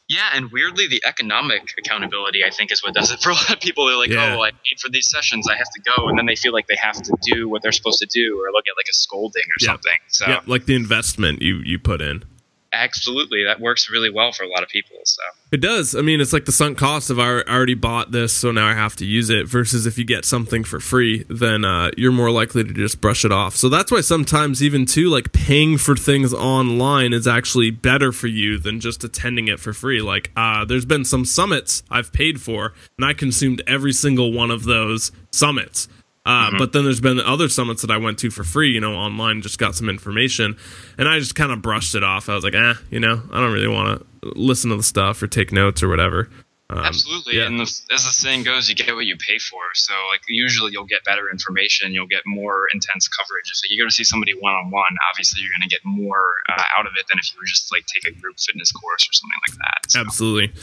Yeah, 0.07 0.27
and 0.33 0.51
weirdly, 0.51 0.87
the 0.87 1.01
economic 1.05 1.73
accountability 1.77 2.43
I 2.43 2.49
think 2.49 2.71
is 2.71 2.83
what 2.83 2.93
does 2.93 3.11
it 3.11 3.21
for 3.21 3.29
a 3.29 3.33
lot 3.33 3.53
of 3.53 3.59
people. 3.61 3.87
They're 3.87 3.95
like, 3.95 4.09
yeah. 4.09 4.35
"Oh, 4.35 4.41
I 4.41 4.51
paid 4.51 4.79
for 4.81 4.89
these 4.89 5.09
sessions, 5.09 5.47
I 5.49 5.55
have 5.55 5.69
to 5.73 5.81
go," 5.95 6.09
and 6.09 6.17
then 6.17 6.25
they 6.25 6.35
feel 6.35 6.51
like 6.51 6.67
they 6.67 6.75
have 6.75 7.01
to 7.01 7.15
do 7.21 7.47
what 7.47 7.61
they're 7.61 7.71
supposed 7.71 7.99
to 7.99 8.07
do, 8.07 8.37
or 8.41 8.51
look 8.51 8.65
at 8.67 8.75
like 8.77 8.87
a 8.89 8.93
scolding 8.93 9.43
or 9.43 9.65
something. 9.65 9.97
So, 10.09 10.27
yeah, 10.27 10.41
like 10.45 10.65
the 10.65 10.75
investment 10.75 11.41
you 11.41 11.61
you 11.63 11.79
put 11.79 12.01
in 12.01 12.25
absolutely. 12.73 13.43
That 13.43 13.59
works 13.59 13.89
really 13.89 14.09
well 14.09 14.31
for 14.31 14.43
a 14.43 14.47
lot 14.47 14.63
of 14.63 14.69
people 14.69 14.97
so. 15.03 15.21
It 15.51 15.61
does. 15.61 15.95
I 15.95 16.01
mean 16.01 16.21
it's 16.21 16.33
like 16.33 16.45
the 16.45 16.51
sunk 16.51 16.77
cost 16.77 17.09
of 17.09 17.19
i 17.19 17.27
already 17.41 17.73
bought 17.73 18.11
this 18.11 18.33
so 18.33 18.51
now 18.51 18.67
i 18.67 18.73
have 18.73 18.95
to 18.97 19.05
use 19.05 19.29
it 19.29 19.47
versus 19.47 19.85
if 19.85 19.97
you 19.97 20.05
get 20.05 20.25
something 20.25 20.63
for 20.63 20.79
free 20.79 21.25
then 21.29 21.65
uh, 21.65 21.91
you're 21.97 22.11
more 22.11 22.31
likely 22.31 22.63
to 22.63 22.73
just 22.73 23.01
brush 23.01 23.25
it 23.25 23.31
off. 23.31 23.55
So 23.55 23.69
that's 23.69 23.91
why 23.91 24.01
sometimes 24.01 24.63
even 24.63 24.85
too 24.85 25.09
like 25.09 25.33
paying 25.33 25.77
for 25.77 25.95
things 25.95 26.33
online 26.33 27.13
is 27.13 27.27
actually 27.27 27.71
better 27.71 28.11
for 28.11 28.27
you 28.27 28.57
than 28.57 28.79
just 28.79 29.03
attending 29.03 29.47
it 29.47 29.59
for 29.59 29.73
free. 29.73 30.01
Like 30.01 30.31
uh, 30.35 30.65
there's 30.65 30.85
been 30.85 31.05
some 31.05 31.25
summits 31.25 31.83
i've 31.89 32.11
paid 32.13 32.41
for 32.41 32.73
and 32.97 33.05
i 33.05 33.13
consumed 33.13 33.61
every 33.67 33.93
single 33.93 34.31
one 34.31 34.51
of 34.51 34.63
those 34.63 35.11
summits 35.31 35.87
uh, 36.25 36.47
mm-hmm. 36.47 36.57
But 36.57 36.73
then 36.73 36.83
there's 36.83 37.01
been 37.01 37.19
other 37.19 37.49
summits 37.49 37.81
that 37.81 37.89
I 37.89 37.97
went 37.97 38.19
to 38.19 38.29
for 38.29 38.43
free, 38.43 38.69
you 38.69 38.79
know, 38.79 38.93
online, 38.93 39.41
just 39.41 39.57
got 39.57 39.75
some 39.75 39.89
information, 39.89 40.55
and 40.97 41.07
I 41.07 41.17
just 41.17 41.33
kind 41.33 41.51
of 41.51 41.61
brushed 41.61 41.95
it 41.95 42.03
off. 42.03 42.29
I 42.29 42.35
was 42.35 42.43
like, 42.43 42.53
eh, 42.53 42.75
you 42.91 42.99
know, 42.99 43.21
I 43.31 43.39
don't 43.39 43.51
really 43.51 43.67
want 43.67 43.99
to 43.99 44.31
listen 44.35 44.69
to 44.69 44.75
the 44.75 44.83
stuff 44.83 45.21
or 45.23 45.27
take 45.27 45.51
notes 45.51 45.81
or 45.81 45.89
whatever. 45.89 46.29
Um, 46.69 46.77
Absolutely, 46.77 47.37
yeah. 47.37 47.47
and 47.47 47.59
the, 47.59 47.63
as 47.63 48.05
the 48.05 48.13
saying 48.13 48.43
goes, 48.43 48.69
you 48.69 48.75
get 48.75 48.93
what 48.95 49.05
you 49.05 49.17
pay 49.17 49.39
for. 49.39 49.59
So, 49.73 49.93
like, 50.11 50.21
usually 50.29 50.71
you'll 50.71 50.85
get 50.85 51.03
better 51.03 51.29
information, 51.29 51.91
you'll 51.91 52.07
get 52.07 52.21
more 52.25 52.67
intense 52.71 53.07
coverage. 53.09 53.51
If 53.51 53.69
you 53.71 53.81
go 53.81 53.87
to 53.87 53.91
see 53.91 54.05
somebody 54.05 54.33
one 54.33 54.53
on 54.53 54.69
one, 54.69 54.95
obviously 55.11 55.41
you're 55.41 55.51
going 55.59 55.67
to 55.67 55.73
get 55.73 55.81
more 55.83 56.23
uh, 56.49 56.63
out 56.77 56.85
of 56.85 56.93
it 56.97 57.07
than 57.09 57.17
if 57.17 57.33
you 57.33 57.39
were 57.39 57.45
just 57.45 57.73
like 57.73 57.83
take 57.87 58.05
a 58.05 58.15
group 58.21 58.39
fitness 58.39 58.71
course 58.71 59.03
or 59.03 59.11
something 59.11 59.39
like 59.49 59.57
that. 59.57 59.91
So. 59.91 59.99
Absolutely. 59.99 60.53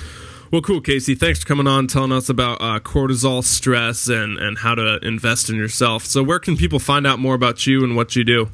Well, 0.51 0.63
cool, 0.63 0.81
Casey. 0.81 1.15
Thanks 1.15 1.41
for 1.41 1.47
coming 1.47 1.67
on, 1.67 1.89
telling 1.89 2.13
us 2.13 2.29
about 2.29 2.63
uh, 2.63 2.81
cortisol 2.81 3.45
stress 3.45 4.09
and, 4.09 4.39
and 4.39 4.59
how 4.59 4.75
to 4.75 4.99
invest 5.03 5.51
in 5.51 5.57
yourself. 5.57 6.07
So, 6.07 6.23
where 6.23 6.39
can 6.39 6.57
people 6.57 6.79
find 6.79 7.07
out 7.07 7.19
more 7.19 7.35
about 7.35 7.67
you 7.67 7.85
and 7.85 7.95
what 7.95 8.17
you 8.17 8.25
do? 8.25 8.51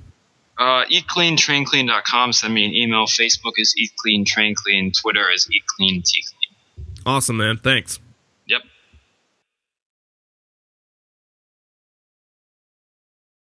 Uh, 0.58 0.84
eatcleantrainclean.com. 0.86 2.32
Send 2.32 2.54
me 2.54 2.64
an 2.64 2.72
email. 2.74 3.06
Facebook 3.06 3.54
is 3.56 3.74
Eat 3.76 3.92
Clean 3.96 4.24
Train 4.24 4.54
Clean. 4.54 4.90
Twitter 4.92 5.30
is 5.32 5.48
Eat 5.50 5.66
Clean 5.66 6.02
T 6.02 6.22
Clean. 6.22 6.86
Awesome, 7.06 7.36
man. 7.36 7.58
Thanks. 7.58 8.00